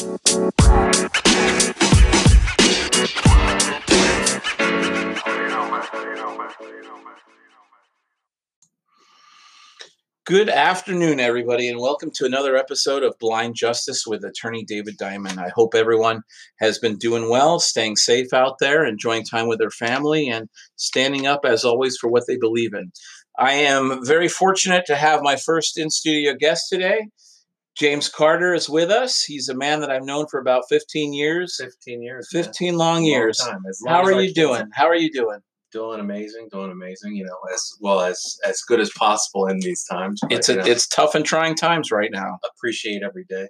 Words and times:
Good 0.00 0.08
afternoon, 10.48 11.20
everybody, 11.20 11.68
and 11.68 11.78
welcome 11.78 12.10
to 12.14 12.24
another 12.24 12.56
episode 12.56 13.02
of 13.02 13.14
Blind 13.20 13.56
Justice 13.56 14.04
with 14.06 14.24
attorney 14.24 14.64
David 14.64 14.96
Diamond. 14.96 15.38
I 15.38 15.50
hope 15.50 15.74
everyone 15.74 16.22
has 16.60 16.78
been 16.78 16.96
doing 16.96 17.28
well, 17.28 17.60
staying 17.60 17.96
safe 17.96 18.32
out 18.32 18.54
there, 18.58 18.86
enjoying 18.86 19.24
time 19.26 19.48
with 19.48 19.58
their 19.58 19.70
family, 19.70 20.30
and 20.30 20.48
standing 20.76 21.26
up, 21.26 21.40
as 21.44 21.62
always, 21.62 21.98
for 21.98 22.08
what 22.08 22.24
they 22.26 22.38
believe 22.38 22.72
in. 22.72 22.90
I 23.38 23.52
am 23.52 24.02
very 24.06 24.28
fortunate 24.28 24.86
to 24.86 24.96
have 24.96 25.20
my 25.22 25.36
first 25.36 25.76
in 25.76 25.90
studio 25.90 26.32
guest 26.40 26.70
today. 26.70 27.08
James 27.78 28.08
Carter 28.08 28.54
is 28.54 28.68
with 28.68 28.90
us. 28.90 29.22
He's 29.22 29.48
a 29.48 29.54
man 29.54 29.80
that 29.80 29.90
I've 29.90 30.04
known 30.04 30.26
for 30.26 30.40
about 30.40 30.64
15 30.68 31.12
years. 31.12 31.56
15 31.60 32.02
years. 32.02 32.28
15 32.30 32.76
long 32.76 33.04
years. 33.04 33.40
Long 33.40 33.62
long 33.82 33.94
How 33.94 34.04
are 34.04 34.20
you 34.20 34.34
doing? 34.34 34.68
How 34.72 34.86
are 34.86 34.96
you 34.96 35.10
doing? 35.10 35.40
doing 35.70 36.00
amazing, 36.00 36.48
doing 36.50 36.70
amazing. 36.70 37.14
You 37.14 37.24
know, 37.24 37.38
as 37.52 37.72
well 37.80 38.00
as 38.00 38.38
as 38.46 38.62
good 38.62 38.80
as 38.80 38.90
possible 38.96 39.46
in 39.46 39.60
these 39.60 39.84
times. 39.84 40.20
But, 40.22 40.32
it's 40.32 40.48
a, 40.48 40.56
know, 40.56 40.64
it's 40.64 40.86
tough 40.86 41.14
and 41.14 41.24
trying 41.24 41.54
times 41.54 41.90
right 41.90 42.10
now. 42.12 42.38
Appreciate 42.56 43.02
every 43.02 43.24
day. 43.24 43.48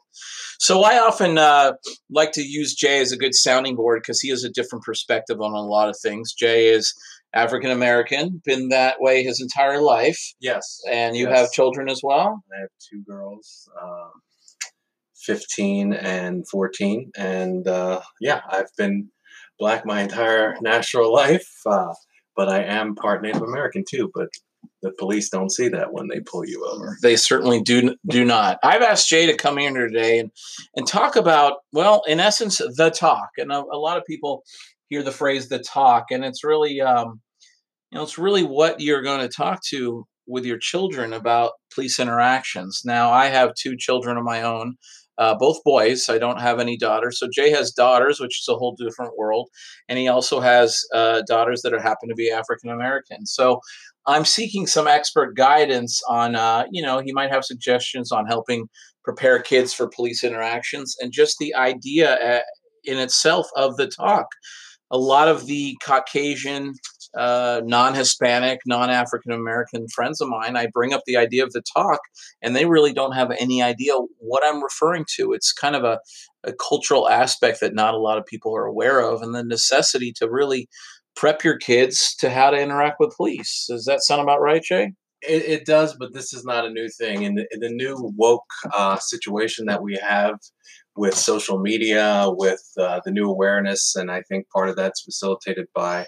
So 0.59 0.83
I 0.83 0.99
often 0.99 1.39
uh, 1.39 1.73
like 2.11 2.33
to 2.33 2.43
use 2.43 2.75
Jay 2.75 3.01
as 3.01 3.13
a 3.13 3.17
good 3.17 3.35
sounding 3.35 3.77
board 3.77 4.03
because 4.03 4.21
he 4.21 4.31
has 4.31 4.45
a 4.45 4.51
different 4.51 4.85
perspective 4.85 5.41
on 5.41 5.53
a 5.53 5.63
lot 5.63 5.89
of 5.89 5.97
things. 6.03 6.33
Jay 6.33 6.69
is 6.69 6.95
African 7.35 7.71
American, 7.71 8.43
been 8.45 8.69
that 8.69 9.01
way 9.01 9.23
his 9.23 9.41
entire 9.41 9.81
life. 9.81 10.19
Yes, 10.41 10.81
and 10.91 11.17
you 11.17 11.29
yes. 11.29 11.39
have 11.39 11.53
children 11.53 11.89
as 11.89 12.01
well. 12.03 12.43
I 12.55 12.61
have 12.61 12.71
two 12.91 13.03
girls. 13.09 13.69
Um, 13.81 14.11
15 15.27 15.93
and 15.93 16.49
14 16.49 17.11
and 17.15 17.69
uh, 17.69 18.01
yeah 18.23 18.41
i've 18.49 18.75
been 18.79 19.11
black 19.59 19.85
my 19.85 20.01
entire 20.01 20.57
natural 20.63 21.13
life 21.13 21.47
uh, 21.67 21.93
but 22.41 22.49
I 22.49 22.63
am 22.63 22.95
part 22.95 23.23
Native 23.23 23.43
American 23.43 23.85
too. 23.87 24.11
But 24.15 24.29
the 24.83 24.93
police 24.99 25.29
don't 25.29 25.53
see 25.53 25.69
that 25.69 25.93
when 25.93 26.09
they 26.09 26.21
pull 26.21 26.47
you 26.47 26.67
over. 26.67 26.97
They 27.03 27.17
certainly 27.17 27.61
do 27.61 27.97
do 28.09 28.25
not. 28.25 28.59
I've 28.63 28.81
asked 28.81 29.11
Jay 29.11 29.27
to 29.27 29.37
come 29.37 29.59
here 29.59 29.89
today 29.89 30.19
and 30.19 30.31
and 30.75 30.87
talk 30.87 31.17
about 31.17 31.59
well, 31.73 32.03
in 32.07 32.19
essence, 32.19 32.59
the 32.59 32.91
talk. 32.91 33.29
And 33.37 33.53
a, 33.53 33.59
a 33.59 33.77
lot 33.77 33.99
of 33.99 34.07
people 34.07 34.43
hear 34.89 35.03
the 35.03 35.13
phrase 35.13 35.49
"the 35.49 35.59
talk," 35.59 36.07
and 36.11 36.25
it's 36.25 36.43
really 36.43 36.81
um, 36.81 37.21
you 37.91 37.99
know 37.99 38.03
it's 38.03 38.19
really 38.19 38.43
what 38.43 38.81
you're 38.81 39.03
going 39.03 39.21
to 39.21 39.35
talk 39.35 39.61
to 39.71 40.07
with 40.27 40.45
your 40.45 40.59
children 40.59 41.13
about 41.13 41.53
police 41.75 41.99
interactions. 41.99 42.83
Now, 42.85 43.11
I 43.11 43.27
have 43.27 43.53
two 43.55 43.77
children 43.77 44.17
of 44.17 44.25
my 44.25 44.43
own 44.43 44.77
uh, 45.21 45.35
both 45.39 45.63
boys. 45.65 46.09
I 46.09 46.17
don't 46.17 46.41
have 46.41 46.59
any 46.59 46.79
daughters. 46.79 47.19
So 47.19 47.29
Jay 47.31 47.51
has 47.51 47.73
daughters, 47.73 48.21
which 48.21 48.41
is 48.41 48.49
a 48.49 48.57
whole 48.57 48.75
different 48.75 49.19
world, 49.19 49.51
and 49.89 49.99
he 49.99 50.09
also 50.09 50.41
has 50.41 50.83
uh, 50.95 51.23
daughters 51.29 51.61
that 51.61 51.75
are 51.75 51.81
happen 51.81 52.09
to 52.09 52.15
be 52.15 52.31
African 52.31 52.71
American. 52.71 53.27
So 53.27 53.61
I'm 54.07 54.25
seeking 54.25 54.67
some 54.67 54.89
expert 54.89 55.37
guidance 55.37 56.01
on, 56.09 56.37
uh, 56.37 56.65
you 56.73 56.83
know, 56.83 57.01
he 57.01 57.13
might 57.13 57.31
have 57.31 57.45
suggestions 57.45 58.11
on 58.11 58.27
helping 58.27 58.67
prepare 59.05 59.43
kids 59.43 59.75
for 59.75 59.91
police 59.95 60.25
interactions 60.25 60.97
and 61.01 61.13
just 61.13 61.37
the 61.39 61.55
idea 61.55 62.15
uh, 62.15 62.41
in 62.85 62.99
itself 62.99 63.47
of 63.57 63.77
the 63.77 63.89
talk. 63.89 64.27
A 64.91 64.97
lot 64.97 65.29
of 65.29 65.47
the 65.47 65.77
Caucasian 65.85 66.73
uh, 67.17 67.61
non-Hispanic, 67.65 68.61
non-African 68.67 69.33
American 69.33 69.87
friends 69.89 70.21
of 70.21 70.29
mine, 70.29 70.57
I 70.57 70.69
bring 70.73 70.93
up 70.93 71.03
the 71.07 71.17
idea 71.17 71.45
of 71.45 71.53
the 71.53 71.63
talk, 71.77 72.01
and 72.43 72.55
they 72.55 72.67
really 72.67 72.93
don't 72.93 73.15
have 73.15 73.31
any 73.39 73.63
idea 73.63 73.95
what 74.19 74.45
I'm 74.45 74.63
referring 74.63 75.05
to. 75.17 75.33
It's 75.33 75.53
kind 75.53 75.75
of 75.75 75.85
a, 75.85 75.99
a 76.45 76.53
cultural 76.53 77.09
aspect 77.09 77.61
that 77.61 77.75
not 77.75 77.95
a 77.95 77.99
lot 77.99 78.19
of 78.19 78.27
people 78.27 78.55
are 78.57 78.67
aware 78.67 79.01
of, 79.01 79.23
and 79.23 79.35
the 79.35 79.45
necessity 79.45 80.13
to 80.17 80.31
really 80.31 80.69
prep 81.17 81.43
your 81.43 81.59
kids 81.59 82.15
to 82.17 82.31
how 82.31 82.51
to 82.51 82.61
interact 82.61 82.97
with 83.01 83.17
police. 83.17 83.67
Does 83.69 83.85
that 83.87 84.03
sound 84.03 84.23
about 84.23 84.41
right, 84.41 84.63
Jay? 84.63 84.93
It, 85.23 85.43
it 85.45 85.67
does, 85.67 85.95
but 85.99 86.15
this 86.15 86.33
is 86.33 86.45
not 86.45 86.65
a 86.65 86.71
new 86.71 86.89
thing. 86.89 87.25
In 87.25 87.35
the, 87.35 87.47
in 87.51 87.61
the 87.61 87.69
new 87.69 88.13
woke 88.17 88.51
uh, 88.75 88.97
situation 88.97 89.67
that 89.67 89.83
we 89.83 89.97
have 89.97 90.39
with 90.97 91.15
social 91.15 91.59
media, 91.59 92.27
with 92.29 92.63
uh, 92.79 93.01
the 93.05 93.11
new 93.11 93.29
awareness, 93.29 93.97
and 93.97 94.11
I 94.11 94.23
think 94.23 94.49
part 94.49 94.69
of 94.69 94.77
that's 94.77 95.03
facilitated 95.03 95.67
by 95.75 96.07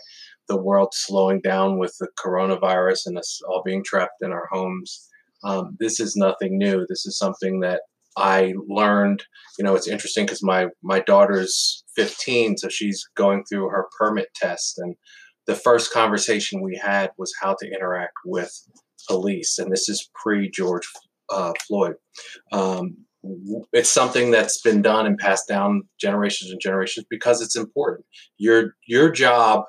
the 0.48 0.60
world 0.60 0.92
slowing 0.92 1.40
down 1.40 1.78
with 1.78 1.96
the 1.98 2.08
coronavirus 2.18 3.06
and 3.06 3.18
us 3.18 3.40
all 3.48 3.62
being 3.64 3.82
trapped 3.84 4.22
in 4.22 4.32
our 4.32 4.48
homes. 4.50 5.08
Um, 5.44 5.76
this 5.80 6.00
is 6.00 6.16
nothing 6.16 6.58
new. 6.58 6.86
This 6.88 7.06
is 7.06 7.18
something 7.18 7.60
that 7.60 7.82
I 8.16 8.54
learned. 8.68 9.24
You 9.58 9.64
know, 9.64 9.74
it's 9.74 9.88
interesting 9.88 10.26
because 10.26 10.42
my 10.42 10.68
my 10.82 11.00
daughter's 11.00 11.84
15, 11.96 12.58
so 12.58 12.68
she's 12.68 13.08
going 13.16 13.44
through 13.44 13.68
her 13.70 13.86
permit 13.98 14.28
test, 14.34 14.78
and 14.78 14.94
the 15.46 15.54
first 15.54 15.92
conversation 15.92 16.62
we 16.62 16.76
had 16.76 17.10
was 17.18 17.34
how 17.40 17.56
to 17.60 17.66
interact 17.66 18.14
with 18.24 18.52
police, 19.08 19.58
and 19.58 19.72
this 19.72 19.88
is 19.88 20.10
pre 20.14 20.50
George 20.50 20.88
uh, 21.30 21.52
Floyd. 21.66 21.94
Um, 22.52 22.96
it's 23.72 23.90
something 23.90 24.30
that's 24.30 24.60
been 24.60 24.82
done 24.82 25.06
and 25.06 25.16
passed 25.18 25.46
down 25.48 25.82
generations 26.00 26.50
and 26.50 26.60
generations 26.60 27.06
because 27.08 27.40
it's 27.40 27.56
important. 27.56 28.04
Your 28.38 28.74
your 28.86 29.10
job 29.10 29.64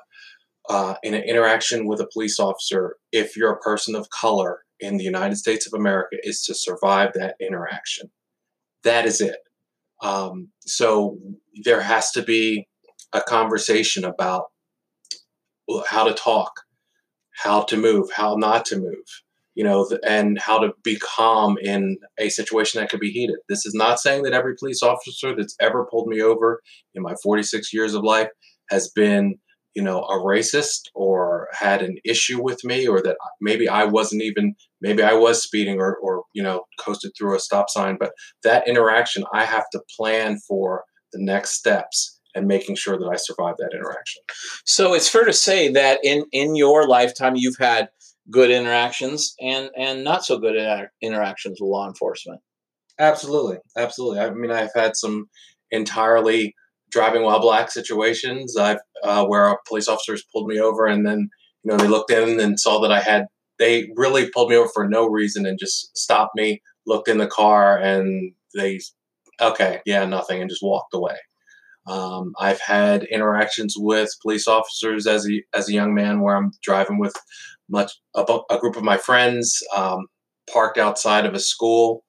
uh, 0.68 0.94
in 1.02 1.14
an 1.14 1.22
interaction 1.22 1.86
with 1.86 2.00
a 2.00 2.08
police 2.12 2.38
officer, 2.38 2.96
if 3.12 3.36
you're 3.36 3.52
a 3.52 3.58
person 3.58 3.94
of 3.94 4.08
color 4.10 4.60
in 4.80 4.96
the 4.96 5.04
United 5.04 5.36
States 5.36 5.66
of 5.66 5.78
America, 5.78 6.16
is 6.22 6.42
to 6.44 6.54
survive 6.54 7.12
that 7.14 7.36
interaction. 7.40 8.10
That 8.82 9.06
is 9.06 9.20
it. 9.20 9.36
Um, 10.02 10.48
so 10.60 11.18
there 11.64 11.80
has 11.80 12.10
to 12.12 12.22
be 12.22 12.66
a 13.12 13.20
conversation 13.20 14.04
about 14.04 14.44
how 15.86 16.04
to 16.04 16.14
talk, 16.14 16.52
how 17.36 17.62
to 17.62 17.76
move, 17.76 18.10
how 18.14 18.34
not 18.34 18.66
to 18.66 18.76
move, 18.76 19.22
you 19.54 19.64
know, 19.64 19.88
and 20.06 20.38
how 20.38 20.58
to 20.58 20.72
be 20.82 20.96
calm 20.96 21.56
in 21.62 21.96
a 22.18 22.28
situation 22.28 22.80
that 22.80 22.90
could 22.90 23.00
be 23.00 23.10
heated. 23.10 23.36
This 23.48 23.64
is 23.64 23.74
not 23.74 24.00
saying 24.00 24.24
that 24.24 24.32
every 24.32 24.56
police 24.56 24.82
officer 24.82 25.34
that's 25.34 25.56
ever 25.60 25.86
pulled 25.90 26.08
me 26.08 26.20
over 26.20 26.60
in 26.94 27.02
my 27.02 27.14
46 27.22 27.72
years 27.72 27.94
of 27.94 28.02
life 28.02 28.28
has 28.70 28.90
been 28.90 29.38
you 29.74 29.82
know, 29.82 30.02
a 30.02 30.18
racist 30.18 30.82
or 30.94 31.48
had 31.52 31.82
an 31.82 31.96
issue 32.04 32.42
with 32.42 32.62
me 32.64 32.86
or 32.86 33.02
that 33.02 33.16
maybe 33.40 33.68
I 33.68 33.84
wasn't 33.84 34.22
even, 34.22 34.54
maybe 34.80 35.02
I 35.02 35.14
was 35.14 35.42
speeding 35.42 35.80
or, 35.80 35.96
or, 35.96 36.24
you 36.32 36.42
know, 36.42 36.64
coasted 36.78 37.12
through 37.16 37.36
a 37.36 37.40
stop 37.40 37.68
sign. 37.68 37.96
But 37.98 38.12
that 38.44 38.68
interaction, 38.68 39.24
I 39.32 39.44
have 39.44 39.68
to 39.72 39.82
plan 39.96 40.38
for 40.46 40.84
the 41.12 41.22
next 41.22 41.52
steps 41.52 42.20
and 42.34 42.46
making 42.46 42.76
sure 42.76 42.98
that 42.98 43.08
I 43.12 43.16
survive 43.16 43.56
that 43.58 43.72
interaction. 43.72 44.22
So 44.64 44.94
it's 44.94 45.08
fair 45.08 45.24
to 45.24 45.32
say 45.32 45.70
that 45.72 46.00
in, 46.04 46.24
in 46.32 46.56
your 46.56 46.86
lifetime, 46.88 47.34
you've 47.36 47.58
had 47.58 47.88
good 48.30 48.50
interactions 48.50 49.34
and, 49.40 49.70
and 49.76 50.02
not 50.02 50.24
so 50.24 50.38
good 50.38 50.56
inter- 50.56 50.90
interactions 51.02 51.58
with 51.60 51.68
law 51.68 51.86
enforcement. 51.86 52.40
Absolutely. 52.98 53.58
Absolutely. 53.76 54.20
I 54.20 54.30
mean, 54.30 54.50
I've 54.50 54.74
had 54.74 54.96
some 54.96 55.26
entirely 55.70 56.54
driving 56.94 57.22
while 57.22 57.40
black 57.40 57.70
situations. 57.70 58.56
I've 58.56 58.78
uh, 59.02 59.26
where 59.26 59.58
police 59.68 59.88
officers 59.88 60.24
pulled 60.32 60.48
me 60.48 60.58
over 60.58 60.86
and 60.86 61.04
then 61.04 61.28
you 61.62 61.70
know 61.70 61.76
they 61.76 61.88
looked 61.88 62.10
in 62.10 62.40
and 62.40 62.58
saw 62.58 62.80
that 62.80 62.92
I 62.92 63.00
had. 63.00 63.26
They 63.58 63.90
really 63.96 64.30
pulled 64.30 64.50
me 64.50 64.56
over 64.56 64.70
for 64.72 64.88
no 64.88 65.06
reason 65.08 65.44
and 65.44 65.58
just 65.58 65.96
stopped 65.96 66.34
me, 66.34 66.62
looked 66.86 67.08
in 67.08 67.18
the 67.18 67.26
car, 67.26 67.78
and 67.78 68.32
they, 68.54 68.80
okay, 69.40 69.80
yeah, 69.86 70.04
nothing, 70.06 70.40
and 70.40 70.50
just 70.50 70.62
walked 70.62 70.92
away. 70.94 71.16
Um, 71.86 72.32
I've 72.40 72.60
had 72.60 73.04
interactions 73.04 73.74
with 73.76 74.08
police 74.22 74.48
officers 74.48 75.06
as 75.06 75.28
a 75.28 75.42
as 75.54 75.68
a 75.68 75.72
young 75.72 75.94
man 75.94 76.20
where 76.20 76.36
I'm 76.36 76.52
driving 76.62 76.98
with 76.98 77.14
much 77.68 77.92
a, 78.14 78.24
a 78.50 78.58
group 78.58 78.76
of 78.76 78.82
my 78.82 78.96
friends, 78.96 79.62
um, 79.76 80.06
parked 80.52 80.78
outside 80.78 81.26
of 81.26 81.34
a 81.34 81.40
school, 81.40 82.04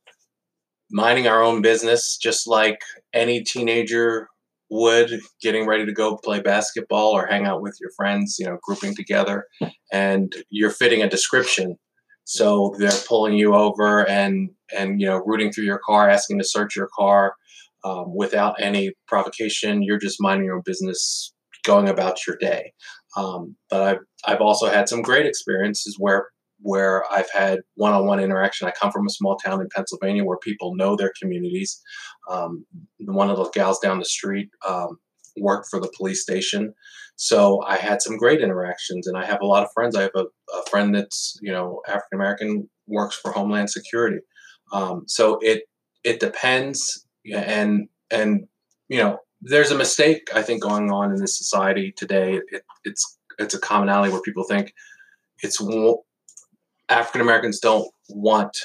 minding 0.92 1.28
our 1.28 1.44
own 1.44 1.62
business, 1.62 2.18
just 2.18 2.48
like 2.48 2.80
any 3.14 3.44
teenager 3.44 4.30
would 4.70 5.20
getting 5.42 5.68
ready 5.68 5.86
to 5.86 5.92
go 5.92 6.18
play 6.18 6.42
basketball 6.42 7.12
or 7.12 7.28
hang 7.28 7.46
out 7.46 7.62
with 7.62 7.78
your 7.80 7.92
friends, 7.96 8.38
you 8.40 8.46
know, 8.46 8.58
grouping 8.64 8.96
together, 8.96 9.46
and 9.92 10.34
you're 10.50 10.72
fitting 10.72 11.02
a 11.02 11.10
description. 11.10 11.78
So 12.24 12.74
they're 12.80 12.92
pulling 13.08 13.34
you 13.34 13.54
over 13.54 14.08
and 14.10 14.50
and 14.76 15.00
you 15.00 15.08
know 15.08 15.22
rooting 15.26 15.52
through 15.52 15.66
your 15.66 15.82
car, 15.86 16.10
asking 16.10 16.40
to 16.40 16.44
search 16.44 16.76
your 16.76 16.90
car 16.98 17.36
um, 17.84 18.16
without 18.16 18.56
any 18.60 18.94
provocation. 19.08 19.84
You're 19.84 20.00
just 20.00 20.22
minding 20.22 20.46
your 20.46 20.56
own 20.56 20.64
business, 20.66 21.34
going 21.64 21.88
about 21.88 22.26
your 22.26 22.36
day. 22.38 22.74
Um, 23.16 23.56
but 23.70 23.82
I've 23.82 24.00
I've 24.26 24.42
also 24.42 24.68
had 24.70 24.90
some 24.90 25.02
great 25.02 25.28
experiences 25.28 25.98
where 26.00 26.30
where 26.66 27.04
I've 27.14 27.30
had 27.32 27.60
one-on-one 27.76 28.20
interaction. 28.20 28.68
I 28.68 28.72
come 28.72 28.92
from 28.92 29.06
a 29.06 29.12
small 29.12 29.36
town 29.38 29.62
in 29.62 29.70
Pennsylvania 29.76 30.26
where 30.26 30.40
people 30.40 30.74
know 30.76 30.96
their 30.96 31.14
communities. 31.22 31.80
Um, 32.28 32.66
one 32.98 33.30
of 33.30 33.38
the 33.38 33.48
gals 33.52 33.78
down 33.80 34.00
the 34.00 34.06
street 34.06 34.50
um, 34.68 34.98
worked 35.38 35.68
for 35.70 35.80
the 35.80 35.94
police 35.96 36.24
station, 36.24 36.74
so 37.18 37.62
I 37.62 37.78
had 37.78 38.02
some 38.02 38.18
great 38.18 38.42
interactions, 38.42 39.06
and 39.06 39.16
I 39.16 39.26
have 39.26 39.42
a 39.42 39.46
lot 39.46 39.62
of 39.62 39.70
friends. 39.76 39.96
I 39.96 40.02
have 40.02 40.16
a, 40.16 40.26
a 40.58 40.66
friend 40.68 40.96
that's 40.96 41.38
you 41.40 41.52
know 41.52 41.82
African 41.88 42.16
American, 42.20 42.70
works 42.88 43.16
for 43.16 43.32
Homeland 43.32 43.70
Security. 43.70 44.22
Um, 44.74 45.04
so 45.08 45.38
it 45.44 45.66
it 46.04 46.20
depends, 46.20 47.06
and 47.32 47.88
and 48.10 48.48
you 48.90 48.98
know, 48.98 49.20
there's 49.40 49.70
a 49.70 49.78
mistake 49.78 50.30
I 50.34 50.42
think 50.42 50.64
going 50.64 50.90
on 50.92 51.12
in 51.12 51.22
this 51.22 51.38
society 51.38 51.94
today. 51.96 52.40
It, 52.52 52.64
it's 52.86 53.20
it's 53.38 53.54
a 53.54 53.60
commonality 53.60 54.12
where 54.12 54.22
people 54.22 54.46
think 54.46 54.74
it's 55.44 55.62
African 56.90 57.22
Americans 57.22 57.60
don't 57.60 57.90
want 58.10 58.56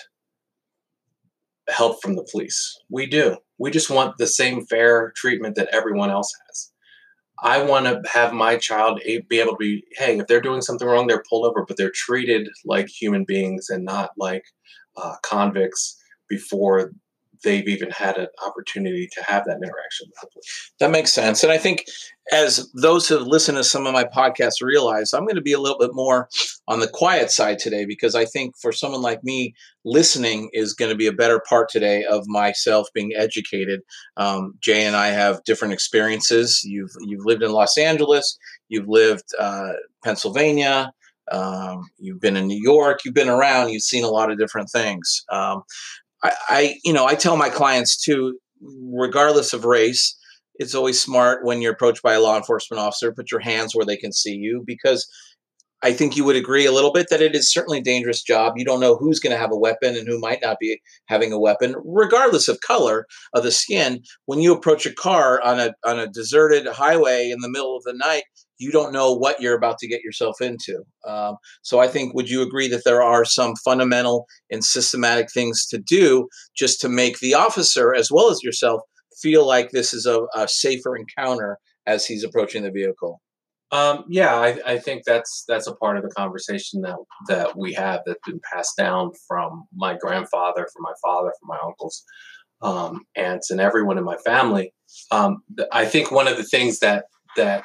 help 1.68 2.02
from 2.02 2.16
the 2.16 2.26
police. 2.30 2.78
We 2.90 3.06
do. 3.06 3.38
We 3.58 3.70
just 3.70 3.90
want 3.90 4.18
the 4.18 4.26
same 4.26 4.66
fair 4.66 5.12
treatment 5.16 5.56
that 5.56 5.68
everyone 5.72 6.10
else 6.10 6.32
has. 6.46 6.70
I 7.42 7.62
want 7.62 7.86
to 7.86 8.02
have 8.10 8.32
my 8.32 8.56
child 8.56 9.00
be 9.04 9.40
able 9.40 9.52
to 9.52 9.56
be, 9.58 9.84
hey, 9.96 10.18
if 10.18 10.26
they're 10.26 10.42
doing 10.42 10.60
something 10.60 10.86
wrong, 10.86 11.06
they're 11.06 11.24
pulled 11.28 11.46
over, 11.46 11.64
but 11.66 11.76
they're 11.76 11.92
treated 11.94 12.48
like 12.66 12.88
human 12.88 13.24
beings 13.24 13.68
and 13.70 13.84
not 13.84 14.10
like 14.18 14.44
uh, 14.96 15.14
convicts 15.22 15.96
before 16.28 16.92
they've 17.42 17.66
even 17.68 17.90
had 17.90 18.16
an 18.16 18.28
opportunity 18.46 19.08
to 19.12 19.22
have 19.24 19.44
that 19.46 19.56
interaction 19.56 20.08
with 20.08 20.20
the 20.20 20.26
police. 20.32 20.72
That 20.78 20.90
makes 20.90 21.12
sense. 21.12 21.42
And 21.42 21.52
I 21.52 21.58
think 21.58 21.84
as 22.32 22.70
those 22.74 23.08
who 23.08 23.18
have 23.18 23.26
listened 23.26 23.56
to 23.56 23.64
some 23.64 23.86
of 23.86 23.92
my 23.92 24.04
podcasts 24.04 24.62
realize, 24.62 25.12
I'm 25.12 25.24
going 25.24 25.36
to 25.36 25.42
be 25.42 25.52
a 25.52 25.58
little 25.58 25.78
bit 25.78 25.90
more 25.94 26.28
on 26.68 26.80
the 26.80 26.88
quiet 26.88 27.30
side 27.30 27.58
today 27.58 27.84
because 27.84 28.14
I 28.14 28.24
think 28.24 28.54
for 28.60 28.72
someone 28.72 29.02
like 29.02 29.24
me, 29.24 29.54
listening 29.84 30.50
is 30.52 30.74
going 30.74 30.90
to 30.90 30.96
be 30.96 31.06
a 31.06 31.12
better 31.12 31.40
part 31.48 31.68
today 31.68 32.04
of 32.04 32.26
myself 32.26 32.88
being 32.94 33.12
educated. 33.16 33.80
Um, 34.16 34.54
Jay 34.60 34.84
and 34.84 34.96
I 34.96 35.08
have 35.08 35.42
different 35.44 35.74
experiences. 35.74 36.62
You've 36.64 36.92
you've 37.00 37.24
lived 37.24 37.42
in 37.42 37.52
Los 37.52 37.76
Angeles, 37.76 38.38
you've 38.68 38.88
lived 38.88 39.24
uh, 39.38 39.72
Pennsylvania. 40.04 40.92
Um, 41.32 41.88
you've 41.98 42.20
been 42.20 42.36
in 42.36 42.48
New 42.48 42.60
York, 42.60 43.04
you've 43.04 43.14
been 43.14 43.28
around, 43.28 43.68
you've 43.68 43.82
seen 43.82 44.02
a 44.02 44.08
lot 44.08 44.32
of 44.32 44.38
different 44.38 44.68
things. 44.68 45.24
Um, 45.30 45.62
I, 46.22 46.32
I, 46.48 46.74
you 46.84 46.92
know, 46.92 47.06
I 47.06 47.14
tell 47.14 47.36
my 47.36 47.48
clients 47.48 47.96
too, 48.02 48.38
regardless 48.60 49.52
of 49.52 49.64
race, 49.64 50.16
it's 50.56 50.74
always 50.74 51.00
smart 51.00 51.44
when 51.44 51.62
you're 51.62 51.72
approached 51.72 52.02
by 52.02 52.14
a 52.14 52.20
law 52.20 52.36
enforcement 52.36 52.80
officer, 52.80 53.12
put 53.12 53.30
your 53.30 53.40
hands 53.40 53.74
where 53.74 53.86
they 53.86 53.96
can 53.96 54.12
see 54.12 54.34
you 54.34 54.62
because 54.66 55.08
I 55.82 55.92
think 55.92 56.16
you 56.16 56.24
would 56.24 56.36
agree 56.36 56.66
a 56.66 56.72
little 56.72 56.92
bit 56.92 57.06
that 57.10 57.22
it 57.22 57.34
is 57.34 57.50
certainly 57.50 57.78
a 57.78 57.82
dangerous 57.82 58.22
job. 58.22 58.54
You 58.56 58.64
don't 58.64 58.80
know 58.80 58.96
who's 58.96 59.18
going 59.18 59.32
to 59.32 59.38
have 59.38 59.52
a 59.52 59.56
weapon 59.56 59.96
and 59.96 60.06
who 60.06 60.18
might 60.18 60.42
not 60.42 60.58
be 60.60 60.80
having 61.06 61.32
a 61.32 61.38
weapon, 61.38 61.74
regardless 61.84 62.48
of 62.48 62.60
color 62.60 63.06
of 63.34 63.42
the 63.42 63.50
skin. 63.50 64.02
When 64.26 64.40
you 64.40 64.52
approach 64.52 64.84
a 64.84 64.94
car 64.94 65.40
on 65.42 65.58
a 65.58 65.72
on 65.84 65.98
a 65.98 66.06
deserted 66.06 66.66
highway 66.66 67.30
in 67.30 67.40
the 67.40 67.48
middle 67.48 67.76
of 67.76 67.82
the 67.84 67.94
night, 67.94 68.24
you 68.58 68.70
don't 68.70 68.92
know 68.92 69.12
what 69.12 69.40
you're 69.40 69.56
about 69.56 69.78
to 69.78 69.88
get 69.88 70.02
yourself 70.02 70.40
into. 70.40 70.82
Um, 71.06 71.36
so 71.62 71.80
I 71.80 71.88
think, 71.88 72.14
would 72.14 72.28
you 72.28 72.42
agree 72.42 72.68
that 72.68 72.84
there 72.84 73.02
are 73.02 73.24
some 73.24 73.54
fundamental 73.64 74.26
and 74.50 74.62
systematic 74.62 75.32
things 75.32 75.66
to 75.68 75.78
do 75.78 76.28
just 76.54 76.78
to 76.82 76.88
make 76.90 77.20
the 77.20 77.34
officer 77.34 77.94
as 77.94 78.10
well 78.12 78.30
as 78.30 78.42
yourself 78.42 78.82
feel 79.20 79.46
like 79.46 79.70
this 79.70 79.94
is 79.94 80.04
a, 80.04 80.20
a 80.34 80.46
safer 80.46 80.94
encounter 80.94 81.58
as 81.86 82.04
he's 82.04 82.22
approaching 82.22 82.62
the 82.62 82.70
vehicle? 82.70 83.20
Um, 83.72 84.04
yeah, 84.08 84.34
I, 84.34 84.58
I, 84.66 84.78
think 84.78 85.04
that's 85.04 85.44
that's 85.46 85.68
a 85.68 85.74
part 85.76 85.96
of 85.96 86.02
the 86.02 86.10
conversation 86.10 86.80
that 86.80 86.96
that 87.28 87.56
we 87.56 87.72
have 87.74 88.00
that's 88.04 88.18
been 88.26 88.40
passed 88.52 88.76
down 88.76 89.12
from 89.28 89.64
my 89.72 89.96
grandfather, 89.96 90.66
from 90.72 90.82
my 90.82 90.92
father, 91.00 91.32
from 91.38 91.48
my 91.48 91.58
uncles, 91.64 92.02
um, 92.62 93.02
aunts, 93.14 93.52
and 93.52 93.60
everyone 93.60 93.96
in 93.96 94.02
my 94.02 94.16
family. 94.26 94.72
Um, 95.12 95.44
I 95.70 95.84
think 95.84 96.10
one 96.10 96.26
of 96.26 96.36
the 96.36 96.42
things 96.42 96.80
that 96.80 97.04
that 97.36 97.62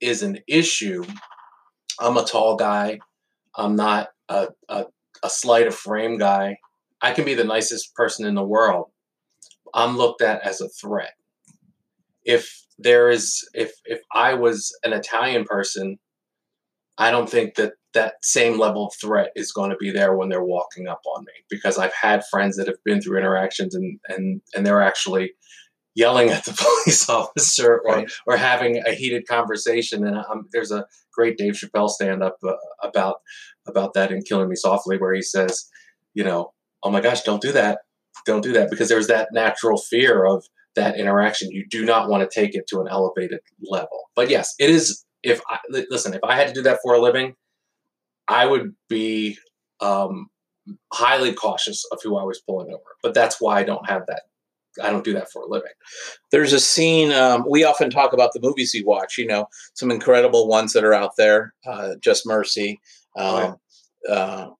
is 0.00 0.22
an 0.22 0.38
issue. 0.46 1.04
I'm 1.98 2.16
a 2.16 2.24
tall 2.24 2.56
guy. 2.56 3.00
I'm 3.56 3.76
not 3.76 4.08
a, 4.28 4.48
a, 4.68 4.84
a 5.22 5.30
sleight 5.30 5.66
of 5.66 5.74
frame 5.74 6.18
guy. 6.18 6.58
I 7.00 7.12
can 7.12 7.24
be 7.24 7.34
the 7.34 7.44
nicest 7.44 7.94
person 7.94 8.26
in 8.26 8.34
the 8.34 8.44
world. 8.44 8.90
I'm 9.74 9.96
looked 9.96 10.22
at 10.22 10.42
as 10.46 10.60
a 10.60 10.68
threat. 10.68 11.12
If 12.26 12.66
there 12.78 13.08
is, 13.08 13.48
if 13.54 13.72
if 13.86 14.00
I 14.12 14.34
was 14.34 14.76
an 14.84 14.92
Italian 14.92 15.44
person, 15.44 15.98
I 16.98 17.10
don't 17.10 17.28
think 17.28 17.54
that 17.54 17.74
that 17.94 18.16
same 18.22 18.58
level 18.58 18.88
of 18.88 18.92
threat 19.00 19.30
is 19.34 19.52
going 19.52 19.70
to 19.70 19.76
be 19.76 19.90
there 19.90 20.14
when 20.14 20.28
they're 20.28 20.44
walking 20.44 20.86
up 20.86 21.00
on 21.16 21.22
me 21.24 21.32
because 21.48 21.78
I've 21.78 21.94
had 21.94 22.26
friends 22.30 22.56
that 22.56 22.66
have 22.66 22.82
been 22.84 23.00
through 23.00 23.18
interactions 23.18 23.74
and 23.74 23.98
and 24.08 24.42
and 24.54 24.66
they're 24.66 24.82
actually 24.82 25.32
yelling 25.96 26.28
at 26.28 26.44
the 26.44 26.52
police 26.84 27.08
officer 27.08 27.80
or, 27.84 27.96
right. 27.96 28.12
or 28.26 28.36
having 28.36 28.82
a 28.86 28.92
heated 28.92 29.26
conversation. 29.26 30.06
And 30.06 30.18
um, 30.18 30.46
there's 30.52 30.70
a 30.70 30.86
great 31.12 31.38
Dave 31.38 31.54
Chappelle 31.54 31.88
stand 31.88 32.22
up 32.22 32.36
uh, 32.46 32.52
about 32.82 33.16
about 33.66 33.94
that 33.94 34.12
in 34.12 34.22
Killing 34.22 34.48
Me 34.48 34.54
Softly, 34.54 34.96
where 34.96 35.12
he 35.12 35.22
says, 35.22 35.68
you 36.14 36.22
know, 36.22 36.52
oh 36.84 36.90
my 36.90 37.00
gosh, 37.00 37.22
don't 37.22 37.42
do 37.42 37.50
that, 37.50 37.80
don't 38.24 38.42
do 38.42 38.52
that, 38.52 38.70
because 38.70 38.88
there's 38.88 39.08
that 39.08 39.30
natural 39.32 39.76
fear 39.76 40.24
of 40.24 40.44
that 40.76 40.98
interaction. 40.98 41.50
You 41.50 41.66
do 41.68 41.84
not 41.84 42.08
want 42.08 42.28
to 42.28 42.40
take 42.40 42.54
it 42.54 42.66
to 42.68 42.80
an 42.80 42.88
elevated 42.88 43.40
level. 43.62 44.10
But 44.14 44.30
yes, 44.30 44.54
it 44.58 44.70
is. 44.70 45.04
If 45.22 45.40
I 45.50 45.58
listen, 45.90 46.14
if 46.14 46.20
I 46.22 46.36
had 46.36 46.48
to 46.48 46.54
do 46.54 46.62
that 46.62 46.78
for 46.82 46.94
a 46.94 47.00
living, 47.00 47.34
I 48.28 48.46
would 48.46 48.74
be 48.88 49.36
um, 49.80 50.28
highly 50.92 51.32
cautious 51.32 51.84
of 51.90 51.98
who 52.02 52.16
I 52.16 52.22
was 52.22 52.40
pulling 52.40 52.68
over. 52.68 52.96
But 53.02 53.14
that's 53.14 53.40
why 53.40 53.58
I 53.58 53.64
don't 53.64 53.88
have 53.88 54.06
that 54.06 54.22
I 54.82 54.90
don't 54.90 55.04
do 55.04 55.12
that 55.14 55.30
for 55.30 55.42
a 55.42 55.48
living. 55.48 55.72
There's 56.30 56.52
a 56.52 56.60
scene 56.60 57.12
um, 57.12 57.44
we 57.48 57.64
often 57.64 57.90
talk 57.90 58.12
about 58.12 58.32
the 58.32 58.40
movies 58.40 58.72
we 58.74 58.82
watch. 58.82 59.18
You 59.18 59.26
know, 59.26 59.46
some 59.74 59.90
incredible 59.90 60.48
ones 60.48 60.72
that 60.72 60.84
are 60.84 60.94
out 60.94 61.12
there. 61.16 61.54
Uh, 61.66 61.94
Just 62.00 62.26
Mercy, 62.26 62.80
um, 63.16 63.26
oh, 63.26 63.60
yeah. 64.08 64.14
uh, 64.14 64.50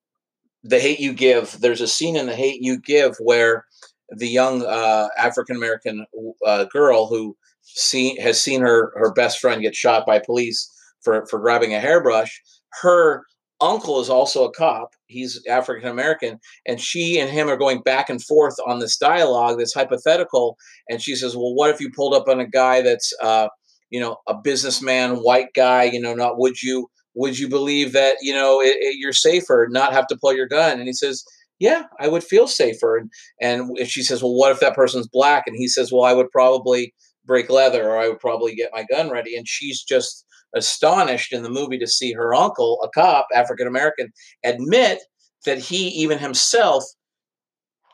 The 0.63 0.79
Hate 0.79 0.99
You 0.99 1.13
Give. 1.13 1.59
There's 1.59 1.81
a 1.81 1.87
scene 1.87 2.15
in 2.15 2.25
The 2.25 2.35
Hate 2.35 2.61
You 2.61 2.79
Give 2.79 3.15
where 3.19 3.65
the 4.09 4.27
young 4.27 4.63
uh, 4.65 5.09
African 5.17 5.55
American 5.55 6.05
uh, 6.45 6.65
girl 6.65 7.07
who 7.07 7.35
seen 7.63 8.19
has 8.21 8.41
seen 8.41 8.61
her 8.61 8.93
her 8.95 9.11
best 9.13 9.39
friend 9.39 9.61
get 9.61 9.75
shot 9.75 10.05
by 10.05 10.19
police 10.19 10.71
for 11.01 11.25
for 11.27 11.39
grabbing 11.39 11.73
a 11.73 11.79
hairbrush. 11.79 12.41
Her 12.81 13.23
uncle 13.59 13.99
is 13.99 14.09
also 14.09 14.45
a 14.45 14.51
cop. 14.51 14.89
He's 15.07 15.41
African 15.49 15.89
American, 15.89 16.39
and 16.67 16.79
she 16.79 17.19
and 17.19 17.29
him 17.29 17.49
are 17.49 17.57
going 17.57 17.81
back 17.81 18.09
and 18.09 18.23
forth 18.23 18.55
on 18.65 18.79
this 18.79 18.97
dialogue, 18.97 19.57
this 19.57 19.73
hypothetical. 19.73 20.57
And 20.89 21.01
she 21.01 21.15
says, 21.15 21.35
"Well, 21.35 21.53
what 21.55 21.69
if 21.71 21.79
you 21.81 21.91
pulled 21.95 22.13
up 22.13 22.27
on 22.27 22.39
a 22.39 22.47
guy 22.47 22.81
that's, 22.81 23.13
uh, 23.21 23.47
you 23.89 23.99
know, 23.99 24.17
a 24.27 24.35
businessman, 24.35 25.17
white 25.17 25.53
guy? 25.55 25.83
You 25.83 25.99
know, 25.99 26.13
not 26.13 26.37
would 26.39 26.61
you 26.61 26.89
would 27.15 27.39
you 27.39 27.49
believe 27.49 27.93
that 27.93 28.17
you 28.21 28.33
know 28.33 28.61
it, 28.61 28.77
it, 28.79 28.97
you're 28.99 29.13
safer, 29.13 29.67
not 29.71 29.93
have 29.93 30.07
to 30.07 30.17
pull 30.21 30.33
your 30.35 30.47
gun?" 30.47 30.79
And 30.79 30.87
he 30.87 30.93
says. 30.93 31.23
Yeah, 31.59 31.83
I 31.99 32.07
would 32.07 32.23
feel 32.23 32.47
safer. 32.47 32.97
And 32.97 33.11
and 33.41 33.87
she 33.87 34.03
says, 34.03 34.21
Well, 34.21 34.35
what 34.35 34.51
if 34.51 34.59
that 34.59 34.75
person's 34.75 35.07
black? 35.07 35.43
And 35.47 35.55
he 35.57 35.67
says, 35.67 35.91
Well, 35.91 36.03
I 36.03 36.13
would 36.13 36.31
probably 36.31 36.93
break 37.25 37.49
leather 37.49 37.89
or 37.89 37.97
I 37.97 38.07
would 38.07 38.19
probably 38.19 38.55
get 38.55 38.71
my 38.73 38.85
gun 38.89 39.09
ready. 39.09 39.35
And 39.35 39.47
she's 39.47 39.83
just 39.83 40.25
astonished 40.55 41.33
in 41.33 41.43
the 41.43 41.49
movie 41.49 41.77
to 41.77 41.87
see 41.87 42.13
her 42.13 42.33
uncle, 42.33 42.79
a 42.83 42.89
cop, 42.89 43.27
African 43.35 43.67
American, 43.67 44.11
admit 44.45 44.99
that 45.45 45.59
he 45.59 45.87
even 45.89 46.17
himself 46.17 46.83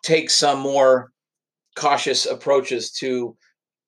takes 0.03 0.35
some 0.35 0.59
more 0.59 1.11
cautious 1.75 2.25
approaches 2.25 2.91
to 2.91 3.35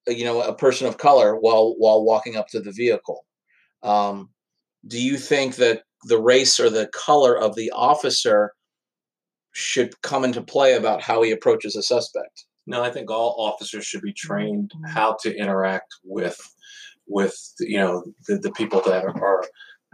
you 0.07 0.23
know 0.25 0.41
a 0.41 0.55
person 0.55 0.87
of 0.87 0.97
color 0.97 1.35
while 1.35 1.75
while 1.77 2.03
walking 2.03 2.35
up 2.35 2.47
to 2.47 2.59
the 2.59 2.71
vehicle 2.71 3.25
um, 3.83 4.29
do 4.87 5.01
you 5.01 5.17
think 5.17 5.55
that 5.55 5.83
the 6.03 6.19
race 6.19 6.59
or 6.59 6.69
the 6.69 6.87
color 6.93 7.37
of 7.37 7.55
the 7.55 7.71
officer 7.71 8.51
should 9.55 10.01
come 10.01 10.23
into 10.23 10.41
play 10.41 10.75
about 10.75 11.01
how 11.01 11.21
he 11.21 11.31
approaches 11.31 11.75
a 11.75 11.81
suspect 11.81 12.45
no 12.67 12.83
i 12.83 12.89
think 12.89 13.09
all 13.09 13.35
officers 13.39 13.85
should 13.85 14.01
be 14.01 14.13
trained 14.13 14.71
mm-hmm. 14.75 14.91
how 14.91 15.15
to 15.21 15.35
interact 15.35 15.93
with 16.03 16.39
with 17.07 17.53
you 17.59 17.77
know 17.77 18.03
the, 18.27 18.37
the 18.37 18.51
people 18.51 18.81
that 18.85 19.05
are 19.05 19.43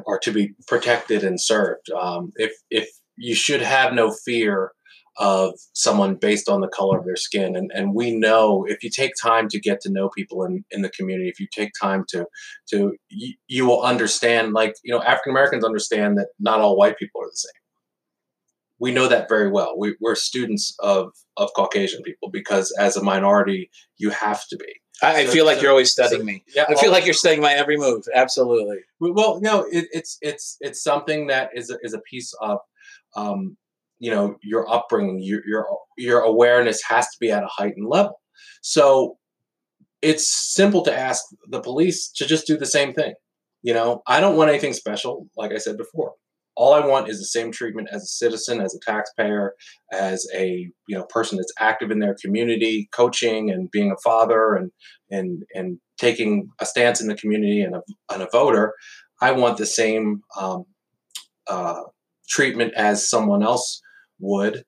are 0.07 0.19
to 0.19 0.31
be 0.31 0.53
protected 0.67 1.23
and 1.23 1.39
served. 1.39 1.89
Um, 1.91 2.31
if 2.35 2.51
if 2.69 2.89
you 3.17 3.35
should 3.35 3.61
have 3.61 3.93
no 3.93 4.11
fear 4.11 4.71
of 5.17 5.53
someone 5.73 6.15
based 6.15 6.47
on 6.47 6.61
the 6.61 6.69
color 6.69 6.97
of 6.97 7.05
their 7.05 7.15
skin, 7.15 7.55
and 7.55 7.71
and 7.73 7.93
we 7.93 8.15
know 8.15 8.65
if 8.67 8.83
you 8.83 8.89
take 8.89 9.13
time 9.21 9.49
to 9.49 9.59
get 9.59 9.81
to 9.81 9.91
know 9.91 10.09
people 10.09 10.43
in 10.43 10.63
in 10.71 10.81
the 10.81 10.89
community, 10.89 11.29
if 11.29 11.39
you 11.39 11.47
take 11.53 11.71
time 11.79 12.05
to 12.09 12.25
to 12.69 12.95
you, 13.09 13.33
you 13.47 13.65
will 13.65 13.81
understand. 13.81 14.53
Like 14.53 14.75
you 14.83 14.93
know, 14.93 15.01
African 15.01 15.31
Americans 15.31 15.63
understand 15.63 16.17
that 16.17 16.27
not 16.39 16.59
all 16.59 16.77
white 16.77 16.97
people 16.97 17.21
are 17.21 17.29
the 17.29 17.35
same. 17.35 17.60
We 18.81 18.91
know 18.91 19.07
that 19.07 19.29
very 19.29 19.49
well. 19.49 19.75
We, 19.77 19.95
we're 20.01 20.15
students 20.15 20.75
of 20.79 21.13
of 21.37 21.51
Caucasian 21.55 22.01
people 22.03 22.29
because 22.29 22.75
as 22.79 22.97
a 22.97 23.03
minority, 23.03 23.69
you 23.97 24.09
have 24.09 24.41
to 24.49 24.57
be 24.57 24.81
I, 25.01 25.25
so, 25.25 25.31
feel 25.31 25.45
like 25.45 25.57
so, 25.57 25.63
you're 25.63 25.71
always 25.71 25.91
studying 25.91 26.21
so, 26.21 26.25
me. 26.25 26.43
Yeah, 26.55 26.65
I 26.69 26.75
feel 26.75 26.91
like 26.91 27.05
you're 27.05 27.13
studying 27.13 27.41
my 27.41 27.53
every 27.53 27.77
move. 27.77 28.03
Absolutely. 28.13 28.77
Well, 28.99 29.39
no, 29.41 29.65
it, 29.71 29.87
it's 29.91 30.17
it's 30.21 30.57
it's 30.61 30.83
something 30.83 31.27
that 31.27 31.49
is 31.55 31.71
a, 31.71 31.77
is 31.81 31.93
a 31.93 32.01
piece 32.01 32.33
of, 32.41 32.59
um, 33.15 33.57
you 33.99 34.11
know, 34.11 34.35
your 34.43 34.69
upbringing. 34.71 35.19
Your 35.19 35.41
your 35.45 35.67
your 35.97 36.19
awareness 36.21 36.83
has 36.83 37.05
to 37.05 37.17
be 37.19 37.31
at 37.31 37.43
a 37.43 37.47
heightened 37.47 37.87
level. 37.87 38.21
So 38.61 39.17
it's 40.01 40.27
simple 40.27 40.83
to 40.83 40.95
ask 40.95 41.23
the 41.47 41.61
police 41.61 42.09
to 42.17 42.27
just 42.27 42.45
do 42.45 42.57
the 42.57 42.65
same 42.65 42.93
thing. 42.93 43.13
You 43.63 43.73
know, 43.73 44.01
I 44.07 44.19
don't 44.19 44.37
want 44.37 44.49
anything 44.49 44.73
special, 44.73 45.27
like 45.35 45.51
I 45.51 45.57
said 45.57 45.77
before. 45.77 46.13
All 46.55 46.73
I 46.73 46.85
want 46.85 47.09
is 47.09 47.19
the 47.19 47.25
same 47.25 47.51
treatment 47.51 47.89
as 47.91 48.03
a 48.03 48.07
citizen, 48.07 48.61
as 48.61 48.75
a 48.75 48.79
taxpayer, 48.79 49.53
as 49.91 50.27
a 50.35 50.69
you 50.87 50.97
know 50.97 51.05
person 51.05 51.37
that's 51.37 51.53
active 51.59 51.91
in 51.91 51.99
their 51.99 52.15
community, 52.21 52.89
coaching 52.91 53.49
and 53.49 53.71
being 53.71 53.91
a 53.91 54.01
father 54.03 54.55
and 54.55 54.71
and 55.09 55.43
and 55.53 55.79
taking 55.99 56.49
a 56.59 56.65
stance 56.65 56.99
in 57.01 57.07
the 57.07 57.15
community 57.15 57.61
and 57.61 57.75
a, 57.75 57.81
and 58.11 58.21
a 58.21 58.27
voter. 58.31 58.73
I 59.21 59.31
want 59.31 59.57
the 59.57 59.65
same 59.65 60.21
um, 60.39 60.65
uh, 61.47 61.81
treatment 62.27 62.73
as 62.75 63.09
someone 63.09 63.43
else 63.43 63.81
would 64.19 64.63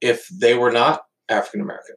if 0.00 0.28
they 0.28 0.54
were 0.54 0.72
not 0.72 1.02
African 1.28 1.60
American. 1.60 1.96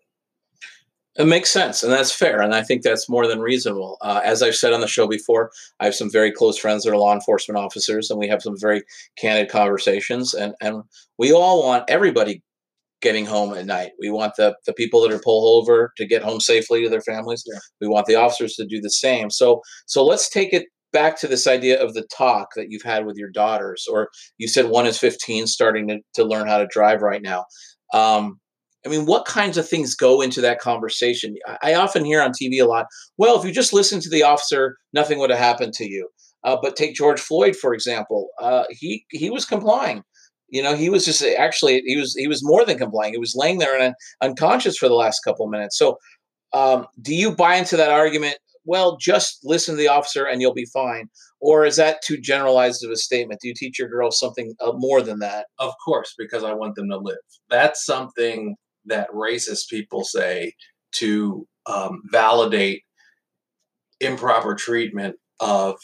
It 1.18 1.28
makes 1.28 1.52
sense, 1.52 1.84
and 1.84 1.92
that's 1.92 2.16
fair, 2.16 2.42
and 2.42 2.56
I 2.56 2.64
think 2.64 2.84
that's 2.84 3.10
more 3.10 3.28
than 3.28 3.42
reasonable. 3.42 3.98
Uh, 4.00 4.22
as 4.24 4.42
I've 4.42 4.56
said 4.56 4.72
on 4.72 4.80
the 4.80 4.88
show 4.88 5.08
before, 5.08 5.52
I 5.82 5.86
have 5.86 5.96
some 5.96 6.10
very 6.10 6.32
close 6.32 6.58
friends 6.58 6.84
that 6.84 6.92
are 6.92 6.98
law 6.98 7.14
enforcement 7.14 7.58
officers, 7.58 8.10
and 8.10 8.18
we 8.18 8.30
have 8.30 8.42
some 8.42 8.58
very 8.58 8.84
candid 9.18 9.50
conversations. 9.50 10.34
and 10.34 10.56
And 10.62 10.84
we 11.18 11.34
all 11.34 11.64
want 11.64 11.90
everybody 11.90 12.42
getting 13.02 13.26
home 13.26 13.54
at 13.54 13.66
night. 13.66 13.92
We 14.00 14.10
want 14.10 14.36
the 14.38 14.56
the 14.66 14.74
people 14.74 15.02
that 15.02 15.12
are 15.12 15.20
pulled 15.20 15.62
over 15.62 15.92
to 15.98 16.06
get 16.06 16.24
home 16.24 16.40
safely 16.40 16.84
to 16.84 16.90
their 16.90 17.02
families. 17.02 17.44
Yeah. 17.46 17.60
We 17.82 17.88
want 17.88 18.06
the 18.06 18.16
officers 18.16 18.54
to 18.56 18.66
do 18.66 18.80
the 18.80 18.90
same. 18.90 19.30
So 19.30 19.62
so 19.88 20.06
let's 20.06 20.30
take 20.30 20.54
it 20.54 20.68
back 20.94 21.20
to 21.20 21.28
this 21.28 21.48
idea 21.48 21.82
of 21.82 21.94
the 21.94 22.06
talk 22.16 22.50
that 22.56 22.68
you've 22.70 22.84
had 22.84 23.06
with 23.06 23.18
your 23.18 23.30
daughters, 23.30 23.88
or 23.90 24.10
you 24.38 24.48
said 24.48 24.68
one 24.68 24.86
is 24.86 24.98
15, 24.98 25.48
starting 25.48 25.88
to, 25.88 26.00
to 26.16 26.24
learn 26.24 26.48
how 26.48 26.58
to 26.58 26.68
drive 26.68 27.02
right 27.02 27.22
now. 27.22 27.46
Um, 27.94 28.40
I 28.86 28.90
mean, 28.90 29.06
what 29.06 29.26
kinds 29.26 29.58
of 29.58 29.68
things 29.68 29.96
go 29.96 30.22
into 30.22 30.42
that 30.42 30.60
conversation? 30.60 31.36
I 31.62 31.76
often 31.76 32.04
hear 32.04 32.22
on 32.22 32.32
TV 32.32 32.62
a 32.62 32.66
lot, 32.66 32.88
well, 33.18 33.40
if 33.40 33.46
you 33.46 33.52
just 33.52 33.74
listened 33.74 34.02
to 34.04 34.10
the 34.10 34.24
officer, 34.24 34.78
nothing 34.94 35.20
would 35.20 35.30
have 35.30 35.40
happened 35.40 35.74
to 35.74 35.86
you. 35.86 36.10
Uh, 36.44 36.58
but 36.62 36.76
take 36.76 36.96
George 36.96 37.20
Floyd, 37.20 37.56
for 37.56 37.74
example. 37.74 38.30
Uh, 38.42 38.64
he 38.70 39.06
he 39.12 39.30
was 39.30 39.46
complying. 39.46 40.04
You 40.50 40.64
know, 40.64 40.76
he 40.76 40.90
was 40.90 41.06
just 41.06 41.24
actually 41.24 41.82
he 41.86 41.96
was 41.96 42.16
he 42.18 42.28
was 42.28 42.44
more 42.44 42.66
than 42.66 42.78
complying. 42.78 43.14
He 43.14 43.20
was 43.20 43.36
laying 43.36 43.60
there 43.60 43.80
and 43.80 43.94
unconscious 44.22 44.78
for 44.78 44.90
the 44.90 44.96
last 44.96 45.22
couple 45.22 45.46
of 45.46 45.52
minutes. 45.52 45.78
So, 45.78 45.98
um, 46.54 46.88
do 47.02 47.14
you 47.14 47.36
buy 47.36 47.56
into 47.56 47.78
that 47.78 47.92
argument? 47.92 48.38
Well, 48.66 48.98
just 48.98 49.40
listen 49.44 49.76
to 49.76 49.80
the 49.80 49.88
officer 49.88 50.26
and 50.26 50.42
you'll 50.42 50.54
be 50.54 50.68
fine. 50.74 51.10
Or 51.40 51.66
is 51.66 51.76
that 51.78 52.02
too 52.04 52.18
generalized 52.20 52.84
of 52.84 52.92
a 52.92 52.96
statement? 52.96 53.42
Do 53.42 53.48
you 53.48 53.56
teach 53.56 53.80
your 53.80 53.90
girls 53.90 54.20
something 54.20 54.54
uh, 54.62 54.74
more 54.76 55.02
than 55.02 55.20
that? 55.20 55.48
Of 55.58 55.74
course, 55.84 56.14
because 56.18 56.44
I 56.44 56.54
want 56.54 56.76
them 56.76 56.90
to 56.90 56.98
live. 56.98 57.18
That's 57.50 57.84
something 57.86 58.56
that 58.86 59.10
racist 59.12 59.70
people 59.70 60.04
say 60.04 60.54
to 60.94 61.48
um, 61.66 62.02
validate 62.12 62.84
improper 64.00 64.56
treatment 64.56 65.16
of 65.40 65.76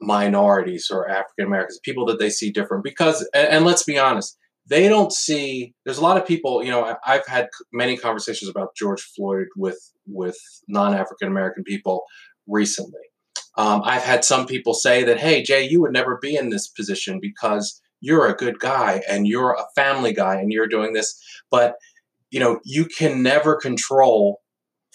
minorities 0.00 0.88
or 0.90 1.08
African 1.08 1.46
Americans, 1.46 1.80
people 1.82 2.06
that 2.06 2.18
they 2.18 2.30
see 2.30 2.50
different. 2.50 2.84
Because, 2.84 3.26
and, 3.34 3.48
and, 3.48 3.64
let's 3.64 3.82
be 3.82 3.98
honest, 3.98 4.36
they 4.68 4.88
don't 4.88 5.12
see. 5.12 5.74
There's 5.84 5.98
a 5.98 6.02
lot 6.02 6.16
of 6.16 6.26
people. 6.26 6.62
You 6.62 6.70
know, 6.70 6.96
I've 7.06 7.26
had 7.26 7.48
many 7.72 7.96
conversations 7.96 8.50
about 8.50 8.76
George 8.76 9.00
Floyd 9.00 9.46
with 9.56 9.78
with 10.06 10.36
non 10.68 10.94
African 10.94 11.28
American 11.28 11.64
people 11.64 12.04
recently. 12.46 13.00
Um, 13.56 13.82
I've 13.84 14.02
had 14.02 14.24
some 14.24 14.46
people 14.46 14.74
say 14.74 15.02
that, 15.04 15.18
hey, 15.18 15.42
Jay, 15.42 15.66
you 15.66 15.80
would 15.80 15.92
never 15.92 16.18
be 16.20 16.36
in 16.36 16.50
this 16.50 16.68
position 16.68 17.20
because 17.20 17.80
you're 18.00 18.26
a 18.26 18.34
good 18.34 18.58
guy 18.58 19.02
and 19.08 19.26
you're 19.26 19.52
a 19.52 19.64
family 19.74 20.12
guy 20.12 20.34
and 20.36 20.52
you're 20.52 20.68
doing 20.68 20.92
this. 20.92 21.18
But 21.50 21.76
you 22.30 22.40
know, 22.40 22.60
you 22.64 22.86
can 22.86 23.22
never 23.22 23.56
control 23.56 24.40